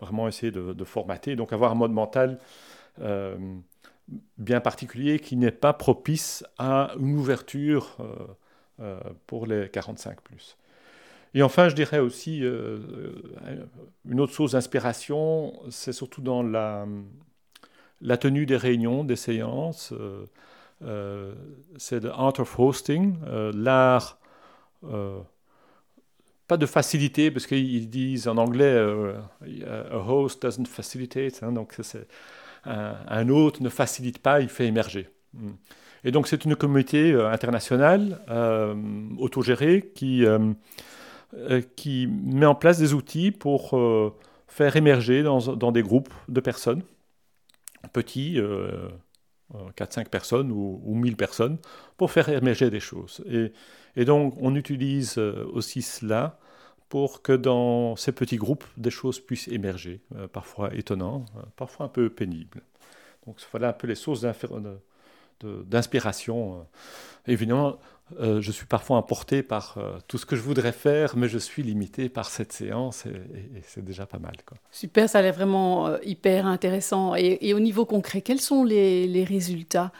vraiment 0.00 0.26
essayer 0.28 0.50
de, 0.50 0.84
formater. 0.84 1.36
Donc 1.36 1.52
avoir 1.52 1.70
un 1.70 1.74
mode 1.74 1.92
mental 1.92 2.38
euh, 3.02 3.36
bien 4.38 4.60
particulier 4.60 5.18
qui 5.20 5.36
n'est 5.36 5.50
pas 5.52 5.74
propice 5.74 6.42
à 6.56 6.92
une 6.98 7.18
ouverture 7.18 7.98
euh, 8.80 8.98
pour 9.26 9.46
les 9.46 9.68
45 9.68 10.22
plus. 10.22 10.56
Et 11.34 11.42
enfin, 11.42 11.68
je 11.68 11.74
dirais 11.74 11.98
aussi, 11.98 12.38
une 12.38 14.20
autre 14.20 14.32
source 14.32 14.52
d'inspiration, 14.52 15.52
c'est 15.68 15.92
surtout 15.92 16.22
dans 16.22 16.42
la 16.42 18.16
tenue 18.16 18.46
des 18.46 18.56
réunions, 18.56 19.04
des 19.04 19.16
séances. 19.16 19.92
C'est 20.80 22.00
the 22.00 22.10
art 22.12 22.38
of 22.38 22.58
hosting, 22.58 23.16
l'art 23.54 24.18
pas 26.46 26.56
de 26.56 26.66
facilité, 26.66 27.30
parce 27.30 27.46
qu'ils 27.46 27.90
disent 27.90 28.26
en 28.26 28.38
anglais, 28.38 28.76
a 28.76 29.98
host 29.98 30.42
doesn't 30.42 30.66
facilitate, 30.66 31.42
hein, 31.42 31.52
donc 31.52 31.74
un, 32.64 32.94
un, 33.06 33.28
hôte 33.28 33.60
ne 33.60 33.68
facilite 33.68 34.18
pas, 34.18 34.40
il 34.40 34.48
fait 34.48 34.66
émerger. 34.66 35.08
Hmm. 35.34 35.52
Et 36.04 36.10
donc 36.10 36.28
c'est 36.28 36.44
une 36.44 36.56
communauté 36.56 37.12
euh, 37.12 37.30
internationale, 37.30 38.20
euh, 38.30 38.74
autogérée, 39.18 39.90
qui, 39.94 40.24
euh, 40.24 40.52
qui 41.76 42.06
met 42.06 42.46
en 42.46 42.54
place 42.54 42.78
des 42.78 42.94
outils 42.94 43.30
pour 43.30 43.78
faire 44.46 44.76
émerger 44.76 45.22
dans, 45.22 45.38
dans, 45.54 45.72
des 45.72 45.82
groupes 45.82 46.12
de 46.28 46.40
personnes, 46.40 46.82
petits, 47.92 48.40
4-5 49.76 50.08
personnes 50.08 50.52
ou, 50.52 50.80
ou 50.84 50.94
1000 50.94 51.16
personnes, 51.16 51.58
pour 51.96 52.10
faire 52.10 52.28
émerger 52.28 52.70
des 52.70 52.80
choses. 52.80 53.24
Et, 53.26 54.04
donc 54.04 54.34
on 54.40 54.54
utilise 54.54 55.18
aussi 55.18 55.82
cela 55.82 56.38
pour 56.88 57.20
que 57.22 57.32
dans 57.32 57.96
ces 57.96 58.12
petits 58.12 58.36
groupes, 58.36 58.64
des 58.76 58.90
choses 58.90 59.18
puissent 59.18 59.48
émerger, 59.48 60.00
parfois 60.32 60.72
étonnants, 60.74 61.24
parfois 61.56 61.86
un 61.86 61.88
peu 61.88 62.08
pénibles. 62.08 62.62
Donc 63.28 63.36
voilà 63.50 63.68
un 63.68 63.72
peu 63.74 63.86
les 63.86 63.94
sources 63.94 64.24
d'inspiration. 65.42 66.54
Euh. 66.54 66.62
Évidemment, 67.26 67.78
euh, 68.18 68.40
je 68.40 68.50
suis 68.52 68.66
parfois 68.66 68.96
emporté 68.96 69.42
par 69.42 69.76
euh, 69.76 69.98
tout 70.08 70.18
ce 70.18 70.26
que 70.26 70.36
je 70.36 70.42
voudrais 70.42 70.72
faire, 70.72 71.16
mais 71.16 71.28
je 71.28 71.38
suis 71.38 71.62
limité 71.62 72.08
par 72.08 72.30
cette 72.30 72.52
séance 72.52 73.06
et, 73.06 73.12
c'est 73.62 73.84
déjà 73.84 74.06
pas 74.06 74.18
mal. 74.18 74.36
Quoi. 74.46 74.56
Super, 74.70 75.08
ça 75.08 75.18
a 75.18 75.22
l'air 75.22 75.34
vraiment 75.34 75.98
hyper 76.00 76.46
intéressant. 76.46 77.14
Et, 77.14 77.52
au 77.54 77.60
niveau 77.60 77.84
concret, 77.84 78.20
quels 78.20 78.40
sont 78.40 78.64
les, 78.64 79.24
résultats 79.24 79.92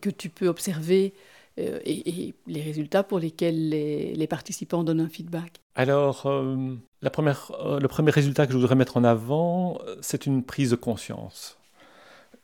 que 0.00 0.10
tu 0.10 0.28
peux 0.28 0.48
observer 0.48 1.14
et, 1.56 2.34
les 2.46 2.62
résultats 2.62 3.02
pour 3.02 3.18
lesquels 3.18 3.70
les, 3.70 4.26
participants 4.26 4.84
donnent 4.84 5.00
un 5.00 5.08
feedback? 5.08 5.60
Alors, 5.74 6.30
la 7.02 7.10
première, 7.10 7.52
le 7.80 7.88
premier 7.88 8.10
résultat 8.10 8.46
que 8.46 8.52
je 8.52 8.58
voudrais 8.58 8.74
mettre 8.74 8.96
en 8.96 9.04
avant, 9.04 9.78
c'est 10.00 10.26
une 10.26 10.42
prise 10.42 10.70
de 10.70 10.76
conscience 10.76 11.58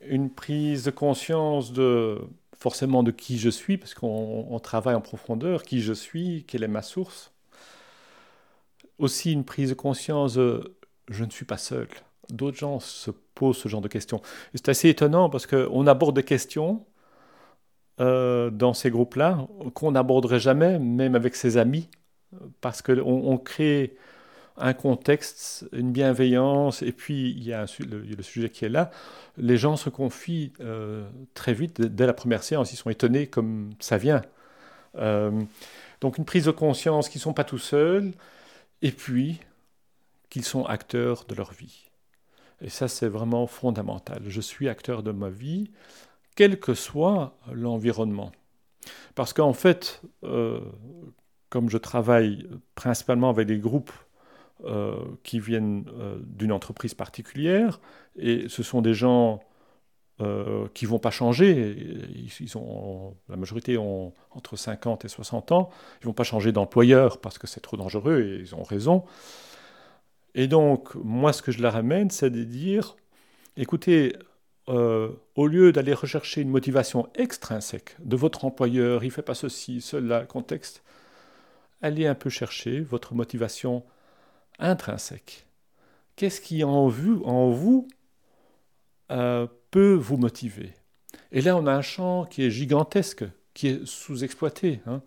une 0.07 0.31
prise 0.31 0.85
de 0.85 0.91
conscience 0.91 1.73
de 1.73 2.21
forcément 2.63 3.03
de 3.03 3.11
qui 3.11 3.39
je 3.39 3.51
suis, 3.51 3.77
parce 3.77 3.93
qu'on 3.95 4.59
travaille 4.63 4.95
en 4.95 5.01
profondeur, 5.01 5.65
qui 5.65 5.81
je 5.83 5.93
suis, 5.93 6.45
quelle 6.47 6.63
est 6.63 6.69
ma 6.69 6.83
source. 6.83 7.33
Aussi 8.99 9.33
une 9.33 9.45
prise 9.45 9.71
de 9.71 9.75
conscience 9.75 10.39
je 11.09 11.25
ne 11.25 11.31
suis 11.31 11.45
pas 11.45 11.57
seul. 11.59 11.89
D'autres 12.31 12.57
gens 12.57 12.79
se 12.79 13.11
posent 13.11 13.59
ce 13.59 13.69
genre 13.69 13.81
de 13.81 13.89
questions. 13.89 14.23
C'est 14.55 14.69
assez 14.69 14.89
étonnant 14.89 15.29
parce 15.29 15.47
qu'on 15.47 15.87
aborde 15.89 16.15
des 16.17 16.23
questions 16.23 16.87
euh, 18.01 18.51
dans 18.51 18.75
ces 18.75 18.91
groupes-là 18.91 19.47
qu'on 19.75 19.93
n'aborderait 19.93 20.41
jamais, 20.41 20.79
même 20.79 21.17
avec 21.17 21.35
ses 21.35 21.57
amis, 21.57 21.91
parce 22.61 22.81
qu'on 22.81 23.01
on 23.01 23.39
crée 23.39 23.97
un 24.57 24.75
contexte, 24.75 25.69
une 25.73 25.93
bienveillance, 25.93 26.83
et 26.83 26.93
puis 26.93 27.31
il 27.31 27.43
y 27.45 27.53
a 27.53 27.67
le, 27.81 28.23
sujet 28.23 28.51
qui 28.51 28.65
est 28.65 28.69
là. 28.69 28.91
Les 29.37 29.57
gens 29.57 29.77
se 29.77 29.89
confient 29.89 30.53
euh, 30.61 31.09
très 31.35 31.55
vite, 31.55 31.81
dès 31.81 32.07
la 32.07 32.13
première 32.13 32.43
séance, 32.43 32.73
ils 32.73 32.77
sont 32.77 32.91
étonnés 32.91 33.27
comme 33.27 33.71
ça 33.81 33.97
vient. 33.97 34.23
Euh, 34.97 35.43
donc 36.01 36.19
une 36.19 36.25
prise 36.25 36.45
de 36.45 36.51
conscience 36.51 37.09
qu'ils 37.09 37.21
ne 37.21 37.23
sont 37.23 37.33
pas 37.33 37.45
tout 37.45 37.59
seuls, 37.59 38.13
et 38.83 38.93
puis 38.93 39.41
qu'ils 40.29 40.45
sont 40.45 40.65
acteurs 40.65 41.25
de 41.25 41.35
leur 41.35 41.53
vie. 41.53 41.89
Et 42.61 42.69
ça, 42.69 42.89
c'est 42.89 43.09
vraiment 43.09 43.47
fondamental. 43.47 44.23
Je 44.27 44.41
suis 44.41 44.69
acteur 44.69 45.03
de 45.03 45.13
ma 45.13 45.31
vie, 45.31 45.71
quel 46.37 46.61
que 46.61 46.75
soit 46.75 47.37
l'environnement. 47.53 48.33
Parce 49.15 49.33
qu'en 49.33 49.53
fait, 49.53 50.01
euh, 50.25 50.61
comme 51.51 51.69
je 51.69 51.79
travaille 51.79 52.49
principalement 52.75 53.31
avec 53.31 53.47
des 53.47 53.59
groupes 53.59 53.93
euh, 54.65 54.97
qui 55.25 55.41
viennent 55.41 55.85
euh, 55.99 56.19
d'une 56.25 56.53
entreprise 56.53 56.95
particulière, 56.95 57.81
et 58.17 58.49
ce 58.49 58.63
sont 58.63 58.81
des 58.81 58.95
gens 58.95 59.41
euh, 60.21 60.69
qui 60.73 60.85
ne 60.85 60.91
vont 60.91 61.01
pas 61.01 61.11
changer. 61.11 61.77
Ils, 62.39 62.57
ont, 62.57 63.17
la 63.29 63.37
majorité 63.37 63.77
ont 63.77 64.13
entre 64.31 64.57
50 64.57 65.05
et 65.05 65.09
60 65.09 65.51
ans. 65.51 65.71
Ils 66.01 66.05
ne 66.05 66.11
vont 66.11 66.15
pas 66.15 66.23
changer 66.23 66.53
d'employeur 66.53 67.19
parce 67.19 67.39
que 67.39 67.49
c'est 67.49 67.61
trop 67.61 67.77
dangereux 67.77 68.21
et 68.21 68.41
ils 68.41 68.55
ont 68.55 68.63
raison. 68.63 69.05
Et 70.37 70.47
donc, 70.47 70.95
moi, 70.95 71.33
ce 71.33 71.43
que 71.43 71.51
je 71.51 71.61
leur 71.61 71.75
amène, 71.75 72.11
c'est 72.11 72.31
de 72.31 72.45
dire, 72.45 72.95
écoutez, 73.57 74.17
au 74.69 75.47
lieu 75.49 75.73
d'aller 75.73 75.93
rechercher 75.93 76.41
une 76.41 76.51
motivation 76.51 77.09
extrinsèque 77.17 77.97
de 77.99 78.15
votre 78.17 78.45
employeur, 78.45 79.03
il 79.03 79.09
ne 79.09 79.13
fait 79.13 79.23
pas 79.23 79.35
ceci, 79.35 79.81
cela, 79.81 80.25
contexte, 80.25 80.85
allez 81.83 82.07
un 82.07 82.15
peu 82.15 82.31
chercher 82.31 82.81
votre 82.81 83.15
motivation 83.15 83.83
intrinsèque. 84.59 85.47
Qu'est-ce 86.17 86.41
qui 86.41 86.65
en 86.65 86.89
vous, 86.89 87.23
en 87.25 87.51
vous 87.51 87.89
euh, 89.11 89.47
peut 89.71 89.95
vous 89.95 90.17
motiver? 90.17 90.73
Et 91.31 91.41
là, 91.41 91.57
on 91.57 91.67
a 91.67 91.73
un 91.73 91.83
champ 91.83 92.25
qui 92.25 92.45
est 92.45 92.51
gigantesque, 92.51 93.25
qui 93.55 93.69
est 93.69 93.87
sous-exploité. 93.87 94.81
Hein. 94.87 95.03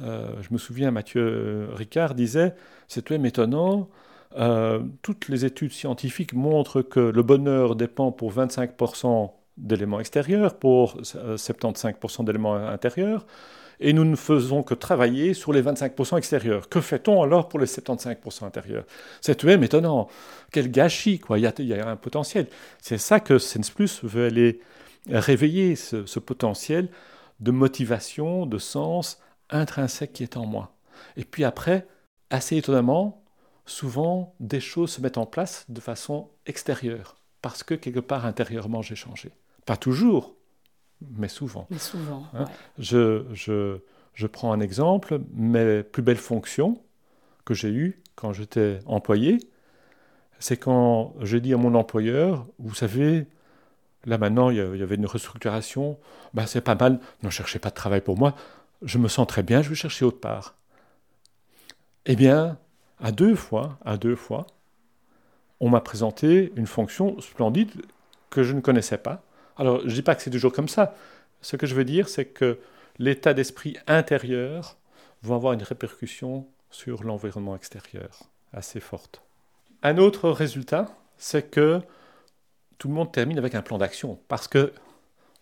Euh, 0.00 0.40
je 0.42 0.52
me 0.52 0.58
souviens, 0.58 0.90
Mathieu 0.90 1.68
Ricard 1.72 2.14
disait, 2.14 2.54
c'est 2.88 3.02
tout 3.02 3.14
étonnant, 3.14 3.88
euh, 4.36 4.82
toutes 5.02 5.28
les 5.28 5.44
études 5.44 5.72
scientifiques 5.72 6.32
montrent 6.32 6.82
que 6.82 7.00
le 7.00 7.22
bonheur 7.22 7.76
dépend 7.76 8.10
pour 8.10 8.32
25% 8.32 9.32
d'éléments 9.56 10.00
extérieurs, 10.00 10.58
pour 10.58 11.00
75% 11.02 12.24
d'éléments 12.24 12.56
intérieurs, 12.56 13.26
et 13.80 13.92
nous 13.92 14.04
ne 14.04 14.16
faisons 14.16 14.62
que 14.62 14.74
travailler 14.74 15.34
sur 15.34 15.52
les 15.52 15.62
25% 15.62 16.18
extérieurs. 16.18 16.68
Que 16.68 16.80
fait-on 16.80 17.22
alors 17.22 17.48
pour 17.48 17.58
les 17.58 17.66
75% 17.66 18.44
intérieurs? 18.44 18.84
C'est 19.20 19.34
tout 19.34 19.46
même 19.46 19.64
étonnant. 19.64 20.08
Quel 20.52 20.70
gâchis, 20.70 21.18
quoi. 21.18 21.38
Il 21.38 21.42
y 21.42 21.74
a, 21.74 21.88
un 21.88 21.96
potentiel. 21.96 22.46
C'est 22.80 22.98
ça 22.98 23.20
que 23.20 23.38
Sense 23.38 23.70
Plus 23.70 24.04
veut 24.04 24.26
aller 24.26 24.60
réveiller, 25.08 25.76
ce, 25.76 26.18
potentiel 26.18 26.88
de 27.40 27.50
motivation, 27.50 28.46
de 28.46 28.58
sens 28.58 29.20
intrinsèque 29.50 30.12
qui 30.12 30.22
est 30.22 30.36
en 30.36 30.46
moi. 30.46 30.76
Et 31.16 31.24
puis 31.24 31.44
après, 31.44 31.86
assez 32.30 32.56
étonnamment, 32.56 33.22
souvent 33.66 34.34
des 34.40 34.60
choses 34.60 34.92
se 34.92 35.00
mettent 35.00 35.18
en 35.18 35.26
place 35.26 35.66
de 35.68 35.80
façon 35.80 36.30
extérieure, 36.46 37.16
parce 37.42 37.62
que 37.62 37.74
quelque 37.74 38.00
part 38.00 38.26
intérieurement 38.26 38.82
j'ai 38.82 38.94
changé. 38.94 39.30
Pas 39.66 39.76
toujours, 39.76 40.36
mais 41.16 41.28
souvent. 41.28 41.66
Mais 41.70 41.78
souvent. 41.78 42.24
Hein? 42.34 42.44
je, 42.78 43.24
je, 43.32 43.78
je, 44.14 44.26
prends 44.26 44.52
un 44.52 44.60
exemple, 44.60 45.20
mes 45.34 45.82
plus 45.82 46.02
belles 46.02 46.16
fonctions 46.16 46.80
que 47.44 47.54
j'ai 47.54 47.70
eues 47.70 48.00
quand 48.14 48.32
j'étais 48.32 48.80
employé, 48.86 49.38
c'est 50.38 50.56
quand 50.56 51.14
j'ai 51.20 51.40
dit 51.40 51.54
à 51.54 51.56
mon 51.56 51.74
employeur, 51.74 52.46
vous 52.58 52.74
savez, 52.74 53.26
là 54.04 54.18
maintenant 54.18 54.50
il 54.50 54.56
y 54.56 54.82
avait 54.82 54.94
une 54.94 55.06
restructuration, 55.06 55.98
ben, 56.32 56.46
c'est 56.46 56.60
pas 56.60 56.74
mal, 56.74 57.00
ne 57.22 57.30
cherchez 57.30 57.58
pas 57.58 57.70
de 57.70 57.74
travail 57.74 58.00
pour 58.00 58.18
moi, 58.18 58.34
je 58.82 58.98
me 58.98 59.08
sens 59.08 59.26
très 59.26 59.42
bien, 59.42 59.62
je 59.62 59.70
vais 59.70 59.74
chercher 59.74 60.04
autre 60.04 60.20
part. 60.20 60.56
Eh 62.06 62.16
bien, 62.16 62.58
à 63.00 63.12
deux 63.12 63.34
fois, 63.34 63.78
à 63.84 63.96
deux 63.96 64.16
fois, 64.16 64.46
on 65.60 65.70
m'a 65.70 65.80
présenté 65.80 66.52
une 66.56 66.66
fonction 66.66 67.20
splendide 67.20 67.70
que 68.30 68.42
je 68.42 68.52
ne 68.52 68.60
connaissais 68.60 68.98
pas, 68.98 69.22
alors, 69.56 69.80
je 69.80 69.86
ne 69.86 69.92
dis 69.92 70.02
pas 70.02 70.14
que 70.14 70.22
c'est 70.22 70.30
toujours 70.30 70.52
comme 70.52 70.68
ça. 70.68 70.94
Ce 71.40 71.56
que 71.56 71.66
je 71.66 71.74
veux 71.74 71.84
dire, 71.84 72.08
c'est 72.08 72.26
que 72.26 72.58
l'état 72.98 73.34
d'esprit 73.34 73.76
intérieur 73.86 74.76
va 75.22 75.36
avoir 75.36 75.52
une 75.52 75.62
répercussion 75.62 76.46
sur 76.70 77.04
l'environnement 77.04 77.56
extérieur 77.56 78.24
assez 78.52 78.80
forte. 78.80 79.22
Un 79.82 79.98
autre 79.98 80.30
résultat, 80.30 80.86
c'est 81.18 81.50
que 81.50 81.80
tout 82.78 82.88
le 82.88 82.94
monde 82.94 83.12
termine 83.12 83.38
avec 83.38 83.54
un 83.54 83.62
plan 83.62 83.78
d'action 83.78 84.18
parce 84.28 84.48
que 84.48 84.72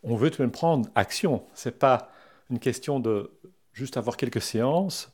on 0.03 0.16
veut 0.16 0.31
tout 0.31 0.38
de 0.38 0.42
même 0.42 0.51
prendre 0.51 0.88
action. 0.94 1.44
Ce 1.55 1.68
n'est 1.68 1.75
pas 1.75 2.11
une 2.51 2.59
question 2.59 3.01
de 3.01 3.31
juste 3.72 3.96
avoir 3.96 4.16
quelques 4.16 4.42
séances 4.42 5.12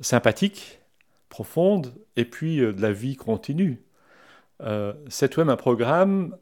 sympathiques, 0.00 0.80
profondes, 1.28 1.94
et 2.16 2.24
puis 2.24 2.60
euh, 2.60 2.72
de 2.72 2.80
la 2.80 2.92
vie 2.92 3.16
continue. 3.16 3.82
Euh, 4.62 4.94
c'est 5.08 5.28
tout 5.28 5.40
de 5.40 5.44
même 5.44 5.52
un 5.52 5.56
programme 5.56 6.36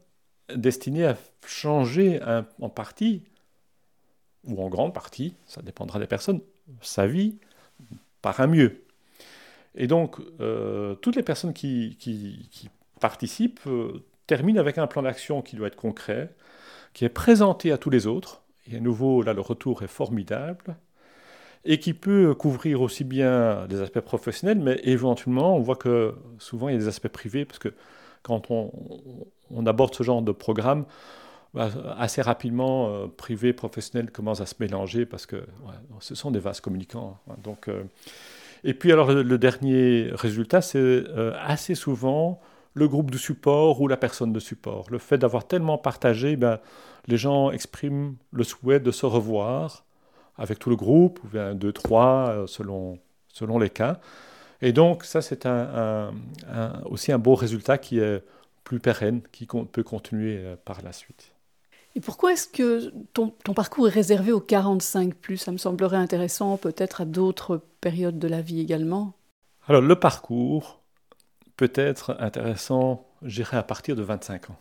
destiné 0.54 1.06
à 1.06 1.16
changer 1.46 2.20
en 2.60 2.68
partie, 2.68 3.22
ou 4.44 4.62
en 4.62 4.68
grande 4.68 4.94
partie, 4.94 5.34
ça 5.46 5.62
dépendra 5.62 5.98
des 5.98 6.06
personnes, 6.06 6.40
sa 6.80 7.06
vie 7.06 7.38
par 8.22 8.40
un 8.40 8.46
mieux. 8.46 8.82
Et 9.74 9.86
donc, 9.86 10.16
euh, 10.40 10.94
toutes 10.96 11.16
les 11.16 11.22
personnes 11.22 11.52
qui, 11.52 11.98
participent 13.00 13.60
euh, 13.66 14.04
terminent 14.26 14.58
avec 14.58 14.78
un 14.78 14.86
plan 14.86 15.02
d'action 15.02 15.42
qui 15.42 15.54
doit 15.54 15.66
être 15.66 15.76
concret, 15.76 16.34
qui 16.94 17.04
est 17.04 17.10
présenté 17.10 17.72
à 17.72 17.78
tous 17.78 17.90
les 17.90 18.06
autres, 18.06 18.42
et 18.70 18.76
à 18.76 18.80
nouveau, 18.80 19.22
là, 19.22 19.34
le 19.34 19.42
retour 19.42 19.82
est 19.82 19.88
formidable, 19.88 20.76
et 21.64 21.78
qui 21.78 21.92
peut 21.92 22.34
couvrir 22.34 22.80
aussi 22.80 23.04
bien 23.04 23.66
des 23.66 23.80
aspects 23.82 24.00
professionnels, 24.00 24.58
mais 24.58 24.80
éventuellement, 24.84 25.56
on 25.56 25.60
voit 25.60 25.76
que 25.76 26.14
souvent, 26.38 26.68
il 26.68 26.72
y 26.72 26.76
a 26.76 26.78
des 26.78 26.88
aspects 26.88 27.08
privés, 27.08 27.44
parce 27.44 27.58
que 27.58 27.74
quand 28.26 28.50
on, 28.50 29.66
aborde 29.66 29.94
ce 29.94 30.02
genre 30.02 30.20
de 30.20 30.32
programme, 30.32 30.84
bah, 31.54 31.70
assez 31.96 32.20
rapidement, 32.20 32.88
euh, 32.88 33.06
privé, 33.06 33.52
professionnel 33.52 34.10
commence 34.10 34.40
à 34.40 34.46
se 34.46 34.56
mélanger 34.58 35.06
parce 35.06 35.26
que 35.26 35.46
ce 36.00 36.16
sont 36.16 36.32
des 36.32 36.40
vases 36.40 36.60
communicants. 36.60 37.18
Hein. 37.30 37.36
donc, 37.44 37.68
euh, 37.68 37.84
et 38.64 38.74
puis 38.74 38.90
alors 38.90 39.12
le, 39.12 39.38
dernier 39.38 40.10
résultat, 40.12 40.60
c'est 40.60 40.78
euh, 40.80 41.34
assez 41.40 41.76
souvent 41.76 42.40
le 42.74 42.88
groupe 42.88 43.12
de 43.12 43.16
support 43.16 43.80
ou 43.80 43.86
la 43.86 43.96
personne 43.96 44.32
de 44.32 44.40
support. 44.40 44.86
Le 44.90 44.98
fait 44.98 45.18
d'avoir 45.18 45.46
tellement 45.46 45.78
partagé, 45.78 46.34
ben, 46.34 46.58
les 47.06 47.16
gens 47.16 47.52
expriment 47.52 48.16
le 48.32 48.42
souhait 48.42 48.80
de 48.80 48.90
se 48.90 49.06
revoir 49.06 49.84
avec 50.36 50.58
tout 50.58 50.68
le 50.68 50.76
groupe, 50.76 51.20
ou 51.24 51.28
bien 51.28 51.54
deux, 51.54 51.72
trois, 51.72 52.44
selon, 52.46 52.98
selon 53.28 53.60
les 53.60 53.70
cas. 53.70 54.00
Et 54.62 54.72
donc 54.72 55.04
ça, 55.04 55.22
c'est 55.22 55.46
un, 55.46 56.12
aussi 56.86 57.12
un 57.12 57.18
beau 57.18 57.34
résultat 57.34 57.78
qui 57.78 57.98
est 57.98 58.22
plus 58.64 58.80
pérenne, 58.80 59.20
qui 59.32 59.46
peut 59.46 59.82
continuer 59.82 60.42
par 60.64 60.82
la 60.82 60.92
suite. 60.92 61.32
Et 61.96 62.00
pourquoi 62.00 62.34
est-ce 62.34 62.46
que 62.46 62.92
ton, 63.14 63.30
parcours 63.54 63.88
est 63.88 63.90
réservé 63.90 64.30
aux 64.30 64.40
45 64.40 65.14
plus? 65.14 65.38
Ça 65.38 65.50
me 65.50 65.56
semblerait 65.56 65.96
intéressant 65.96 66.58
peut-être 66.58 67.00
à 67.00 67.04
d'autres 67.06 67.62
périodes 67.80 68.18
de 68.18 68.28
la 68.28 68.42
vie 68.42 68.60
également. 68.60 69.14
Alors 69.66 69.80
le 69.80 69.98
parcours 69.98 70.82
peut 71.56 71.72
être 71.74 72.14
intéressant, 72.20 73.08
j'irai 73.22 73.56
à 73.56 73.62
partir 73.62 73.96
de 73.96 74.02
25 74.02 74.50
ans, 74.50 74.58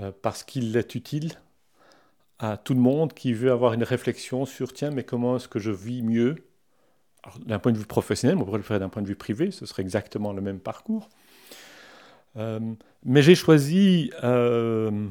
euh, 0.00 0.12
parce 0.22 0.42
qu'il 0.42 0.74
est 0.78 0.94
utile 0.94 1.32
à 2.38 2.56
tout 2.56 2.72
le 2.72 2.80
monde 2.80 3.12
qui 3.12 3.34
veut 3.34 3.52
avoir 3.52 3.74
une 3.74 3.84
réflexion 3.84 4.46
sur 4.46 4.72
tiens, 4.72 4.90
mais 4.90 5.04
comment 5.04 5.36
est-ce 5.36 5.46
que 5.46 5.58
je 5.58 5.70
vis 5.70 6.02
mieux? 6.02 6.36
D'un 7.46 7.58
point 7.58 7.72
de 7.72 7.78
vue 7.78 7.86
professionnel, 7.86 8.36
on 8.38 8.44
pourrait 8.44 8.58
le 8.58 8.64
faire 8.64 8.80
d'un 8.80 8.88
point 8.88 9.02
de 9.02 9.08
vue 9.08 9.16
privé, 9.16 9.50
ce 9.50 9.66
serait 9.66 9.82
exactement 9.82 10.32
le 10.32 10.42
même 10.42 10.60
parcours. 10.60 11.08
Euh, 12.36 12.60
mais 13.04 13.22
j'ai 13.22 13.34
choisi 13.34 14.10
euh, 14.24 15.08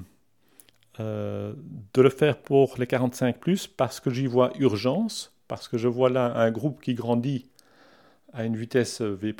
euh, 0.99 1.53
de 1.93 2.01
le 2.01 2.09
faire 2.09 2.37
pour 2.37 2.75
les 2.77 2.87
45 2.87 3.37
plus 3.37 3.67
parce 3.67 3.99
que 3.99 4.09
j'y 4.09 4.27
vois 4.27 4.51
urgence, 4.59 5.33
parce 5.47 5.67
que 5.67 5.77
je 5.77 5.87
vois 5.87 6.09
là 6.09 6.35
un 6.35 6.51
groupe 6.51 6.81
qui 6.81 6.93
grandit 6.93 7.47
à 8.33 8.45
une 8.45 8.55
vitesse 8.55 9.01
V'. 9.01 9.33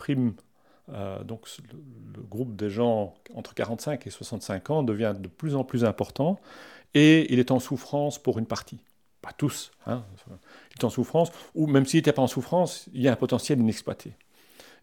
Euh, 0.89 1.23
donc 1.23 1.47
le, 1.71 2.21
groupe 2.23 2.55
des 2.55 2.69
gens 2.69 3.13
entre 3.35 3.53
45 3.53 4.05
et 4.05 4.09
65 4.09 4.69
ans 4.69 4.83
devient 4.83 5.13
de 5.17 5.27
plus 5.29 5.55
en 5.55 5.63
plus 5.63 5.85
important 5.85 6.39
et 6.93 7.31
il 7.31 7.39
est 7.39 7.51
en 7.51 7.59
souffrance 7.59 8.21
pour 8.21 8.37
une 8.37 8.45
partie. 8.45 8.79
Pas 9.23 9.31
tous. 9.31 9.71
Hein. 9.87 10.03
Il 10.27 10.81
est 10.81 10.83
en 10.83 10.89
souffrance, 10.89 11.31
ou 11.55 11.65
même 11.65 11.85
s'il 11.85 11.99
n'était 11.99 12.11
pas 12.11 12.21
en 12.21 12.27
souffrance, 12.27 12.87
il 12.93 13.01
y 13.01 13.07
a 13.07 13.13
un 13.13 13.15
potentiel 13.15 13.59
inexploité. 13.59 14.11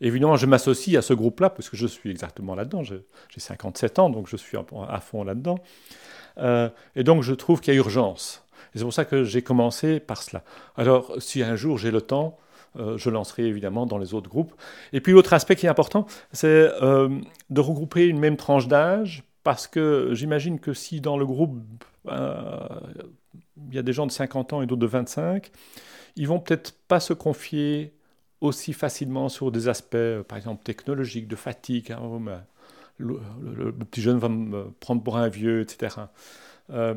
Évidemment, 0.00 0.36
je 0.36 0.46
m'associe 0.46 0.96
à 0.96 1.02
ce 1.02 1.12
groupe-là, 1.12 1.50
parce 1.50 1.68
que 1.68 1.76
je 1.76 1.86
suis 1.86 2.10
exactement 2.10 2.54
là-dedans. 2.54 2.82
J'ai 2.82 3.04
57 3.36 3.98
ans, 3.98 4.08
donc 4.08 4.28
je 4.28 4.36
suis 4.36 4.56
à 4.56 5.00
fond 5.00 5.24
là-dedans. 5.24 5.58
Euh, 6.38 6.70
et 6.96 7.04
donc 7.04 7.22
je 7.22 7.34
trouve 7.34 7.60
qu'il 7.60 7.74
y 7.74 7.76
a 7.76 7.78
urgence. 7.78 8.42
C'est 8.74 8.82
pour 8.82 8.94
ça 8.94 9.04
que 9.04 9.24
j'ai 9.24 9.42
commencé 9.42 10.00
par 10.00 10.22
cela. 10.22 10.42
Alors 10.76 11.14
si 11.18 11.42
un 11.42 11.56
jour 11.56 11.76
j'ai 11.76 11.90
le 11.90 12.00
temps, 12.00 12.38
euh, 12.78 12.96
je 12.96 13.10
lancerai 13.10 13.46
évidemment 13.46 13.84
dans 13.84 13.98
les 13.98 14.14
autres 14.14 14.30
groupes. 14.30 14.54
Et 14.92 15.00
puis 15.00 15.12
l'autre 15.12 15.32
aspect 15.34 15.56
qui 15.56 15.66
est 15.66 15.68
important, 15.68 16.06
c'est 16.32 16.46
euh, 16.82 17.08
de 17.50 17.60
regrouper 17.60 18.06
une 18.06 18.20
même 18.20 18.36
tranche 18.36 18.68
d'âge, 18.68 19.24
parce 19.42 19.66
que 19.66 20.10
j'imagine 20.12 20.60
que 20.60 20.72
si 20.72 21.00
dans 21.00 21.18
le 21.18 21.26
groupe, 21.26 21.58
il 23.68 23.74
y 23.74 23.78
a 23.78 23.82
des 23.82 23.92
gens 23.92 24.06
de 24.06 24.12
50 24.12 24.52
ans 24.52 24.62
et 24.62 24.66
d'autres 24.66 24.80
de 24.80 24.86
25, 24.86 25.50
ils 26.16 26.28
vont 26.28 26.40
peut-être 26.40 26.72
pas 26.88 27.00
se 27.00 27.12
confier 27.12 27.94
aussi 28.40 28.72
facilement 28.72 29.28
sur 29.28 29.52
des 29.52 29.68
aspects, 29.68 30.22
par 30.26 30.38
exemple 30.38 30.62
technologiques, 30.62 31.28
de 31.28 31.36
fatigue. 31.36 31.92
Hein, 31.92 32.42
le, 32.98 33.72
petit 33.72 34.02
jeune 34.02 34.18
va 34.18 34.28
me 34.28 34.70
prendre 34.80 35.02
pour 35.02 35.16
un 35.16 35.28
vieux, 35.28 35.60
etc. 35.60 35.96
Euh, 36.70 36.94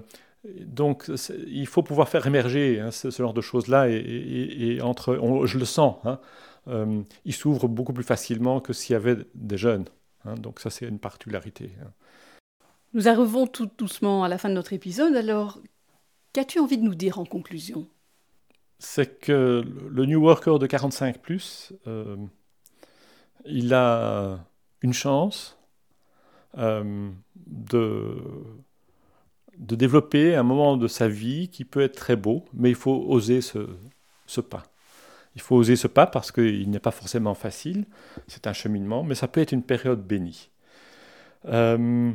donc, 0.66 1.10
il 1.48 1.68
faut 1.68 1.84
pouvoir 1.84 2.10
faire 2.10 2.28
émerger 2.28 2.80
hein, 2.80 2.92
ce, 2.92 3.10
genre 3.10 3.34
de 3.34 3.42
choses-là, 3.42 3.88
et, 3.90 4.80
entre, 4.82 5.46
je 5.46 5.58
le 5.58 5.66
sens, 5.66 5.98
hein, 6.04 6.20
euh, 6.68 7.02
il 7.24 7.34
s'ouvre 7.34 7.68
beaucoup 7.68 7.94
plus 7.94 8.04
facilement 8.04 8.60
que 8.60 8.74
s'il 8.74 8.94
y 8.94 8.96
avait 8.96 9.18
des 9.36 9.58
jeunes. 9.58 9.86
Hein. 10.26 10.36
donc, 10.36 10.60
ça, 10.60 10.70
c'est 10.70 10.86
une 10.86 11.00
particularité. 11.00 11.72
Nous 12.94 13.08
arrivons 13.08 13.48
tout 13.48 13.70
doucement 13.78 14.24
à 14.24 14.28
la 14.28 14.38
fin 14.38 14.50
de 14.50 14.54
notre 14.54 14.74
épisode. 14.74 15.16
Alors, 15.16 15.60
qu'as-tu 16.34 16.60
envie 16.60 16.78
de 16.78 16.84
nous 16.84 16.96
dire 16.96 17.20
en 17.20 17.26
conclusion? 17.26 17.88
C'est 18.80 19.20
que 19.20 19.64
le 19.90 20.06
New 20.06 20.22
Worker 20.22 20.60
de 20.60 20.68
45, 20.68 21.18
euh, 21.88 22.18
il 23.46 23.74
a 23.74 24.40
une 24.82 24.94
chance, 24.94 25.58
euh, 26.58 27.10
de, 27.48 28.18
de 29.58 29.76
développer 29.76 30.36
un 30.36 30.44
moment 30.44 30.78
de 30.78 30.88
sa 30.88 31.08
vie 31.08 31.48
qui 31.50 31.66
peut 31.66 31.82
être 31.82 31.96
très 31.96 32.16
beau, 32.16 32.46
mais 32.54 32.70
il 32.70 32.76
faut 32.76 33.06
oser 33.08 33.42
ce, 33.42 34.42
pas. 34.42 34.64
Il 35.36 35.42
faut 35.42 35.56
oser 35.56 35.76
ce 35.76 35.88
pas 35.88 36.06
parce 36.06 36.32
qu'il 36.32 36.70
n'est 36.70 36.80
pas 36.80 36.92
forcément 36.92 37.34
facile, 37.34 37.86
c'est 38.28 38.48
un 38.48 38.54
cheminement, 38.54 39.04
mais 39.04 39.16
ça 39.16 39.28
peut 39.28 39.42
être 39.42 39.52
une 39.52 39.64
période 39.64 40.06
bénie. 40.06 40.50
Euh, 41.46 42.14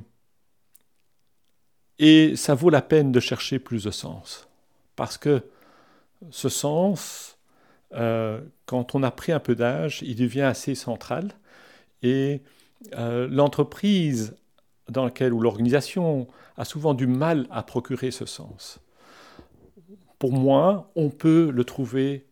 et 1.98 2.36
ça 2.36 2.54
vaut 2.54 2.70
la 2.70 2.82
peine 2.82 3.12
de 3.12 3.20
chercher 3.20 3.58
plus 3.58 3.84
de 3.84 3.90
sens, 3.90 4.48
parce 4.96 5.18
que 5.18 5.42
ce 6.30 6.48
sens, 6.48 7.38
euh, 7.94 8.40
quand 8.66 8.94
on 8.94 9.02
a 9.02 9.10
pris 9.10 9.32
un 9.32 9.40
peu 9.40 9.54
d'âge, 9.54 10.02
il 10.02 10.16
devient 10.16 10.42
assez 10.42 10.74
central, 10.74 11.32
et 12.02 12.42
euh, 12.96 13.28
l'entreprise 13.30 14.36
dans 14.88 15.04
laquelle, 15.04 15.32
ou 15.32 15.40
l'organisation 15.40 16.28
a 16.56 16.64
souvent 16.64 16.94
du 16.94 17.06
mal 17.06 17.46
à 17.50 17.62
procurer 17.62 18.10
ce 18.10 18.26
sens. 18.26 18.80
Pour 20.18 20.32
moi, 20.32 20.90
on 20.96 21.10
peut 21.10 21.50
le 21.50 21.64
trouver 21.64 22.26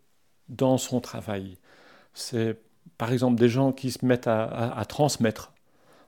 dans 0.48 0.78
son 0.78 1.00
travail. 1.00 1.58
C'est 2.14 2.58
par 2.98 3.12
exemple 3.12 3.38
des 3.38 3.48
gens 3.48 3.72
qui 3.72 3.90
se 3.90 4.04
mettent 4.04 4.26
à, 4.26 4.84
transmettre, 4.88 5.52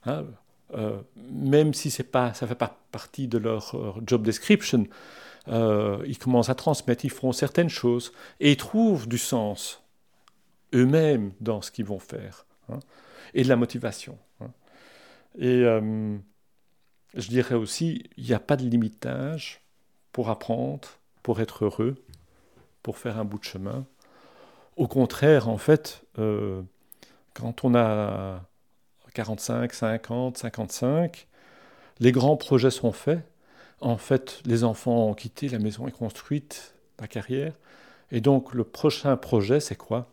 hein, 0.07 0.25
euh, 0.75 1.01
même 1.17 1.75
si 1.75 1.91
pas, 2.03 2.35
ça 2.35 2.47
ne 2.47 2.49
fait 2.49 2.55
pas 2.55 2.79
partie 2.93 3.29
de 3.29 3.39
leur 3.39 4.01
job 4.07 4.23
description, 4.23 4.87
euh, 5.51 6.05
ils 6.07 6.19
commencent 6.19 6.51
à 6.51 6.55
transmettre, 6.55 7.05
ils 7.05 7.11
font 7.11 7.33
certaines 7.33 7.71
choses 7.71 8.13
et 8.41 8.53
ils 8.53 8.57
trouvent 8.57 9.09
du 9.09 9.19
sens 9.19 9.83
eux-mêmes 10.75 11.33
dans 11.41 11.63
ce 11.63 11.71
qu'ils 11.71 11.87
vont 11.87 11.99
faire 11.99 12.45
hein, 12.69 12.81
et 13.35 13.45
de 13.45 13.49
la 13.49 13.57
motivation. 13.57 14.19
Hein. 14.41 14.51
Et 15.39 15.63
euh, 15.65 16.19
je 17.15 17.29
dirais 17.29 17.55
aussi, 17.55 18.11
il 18.17 18.25
n'y 18.25 18.35
a 18.35 18.41
pas 18.41 18.57
de 18.57 18.65
limite 18.65 19.03
d'âge 19.03 19.63
pour 20.13 20.29
apprendre, 20.29 20.89
pour 21.23 21.41
être 21.41 21.65
heureux, 21.65 21.97
pour 22.83 22.99
faire 22.99 23.19
un 23.19 23.25
bout 23.25 23.39
de 23.39 23.45
chemin. 23.45 23.87
Au 24.77 24.87
contraire, 24.87 25.49
en 25.49 25.59
fait, 25.59 26.05
euh, 26.19 26.63
quand 27.33 27.65
on 27.65 27.75
a 27.75 28.43
45, 29.19 29.75
50, 29.75 30.39
55, 30.39 31.27
les 31.99 32.13
grands 32.13 32.37
projets 32.37 32.71
sont 32.71 32.93
faits. 32.93 33.19
En 33.81 33.97
fait, 33.97 34.41
les 34.47 34.63
enfants 34.63 35.09
ont 35.09 35.15
quitté, 35.15 35.49
la 35.49 35.59
maison 35.59 35.89
est 35.89 35.93
construite, 35.93 36.75
la 37.01 37.09
carrière. 37.09 37.53
Et 38.13 38.21
donc, 38.21 38.55
le 38.55 38.63
prochain 38.63 39.17
projet, 39.17 39.59
c'est 39.59 39.75
quoi? 39.75 40.07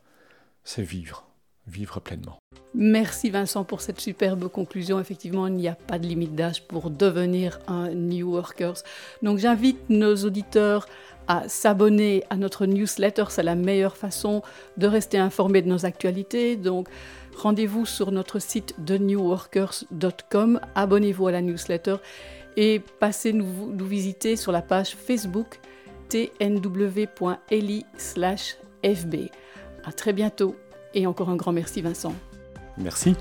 C'est 0.63 0.82
vivre 0.82 1.26
vivre 1.68 2.00
pleinement. 2.00 2.38
Merci 2.74 3.30
Vincent 3.30 3.63
pour 3.63 3.82
cette 3.82 4.00
superbe 4.00 4.48
conclusion. 4.50 5.00
Effectivement, 5.00 5.48
il 5.48 5.54
n'y 5.54 5.68
a 5.68 5.76
pas 5.76 5.98
de 5.98 6.06
limite 6.06 6.36
d'âge 6.36 6.63
pour 6.63 6.89
devenir 6.89 7.60
un 7.68 7.89
New 7.89 8.32
Workers. 8.32 8.84
Donc 9.24 9.39
j'invite 9.39 9.89
nos 9.89 10.15
auditeurs 10.15 10.88
à 11.28 11.48
s'abonner 11.48 12.24
à 12.30 12.36
notre 12.36 12.65
newsletter. 12.65 13.26
C'est 13.30 13.44
la 13.44 13.56
meilleure 13.56 13.98
façon 13.98 14.44
de 14.78 14.88
rester 14.88 15.18
informé 15.18 15.62
de 15.62 15.70
nos 15.70 15.86
actualités. 15.86 16.56
Donc 16.56 16.88
rendez-vous 17.36 17.86
sur 17.86 18.12
notre 18.12 18.39
site 18.39 18.76
de 18.80 18.98
newworkers.com. 18.98 20.60
Abonnez-vous 20.76 21.28
à 21.28 21.32
la 21.32 21.41
newsletter 21.41 21.98
et 22.58 22.82
passez 23.00 23.34
nous, 23.34 23.71
nous 23.71 23.86
visiter 23.86 24.36
sur 24.36 24.52
la 24.52 24.62
page 24.62 24.95
Facebook 24.95 25.60
tnw.eli/fb. 26.10 27.06
À 29.84 29.91
très 29.91 30.13
bientôt. 30.13 30.56
Et 30.93 31.08
encore 31.08 31.30
un 31.30 31.36
grand 31.36 31.52
merci 31.52 31.82
Vincent. 31.82 32.13
Merci. 32.78 33.15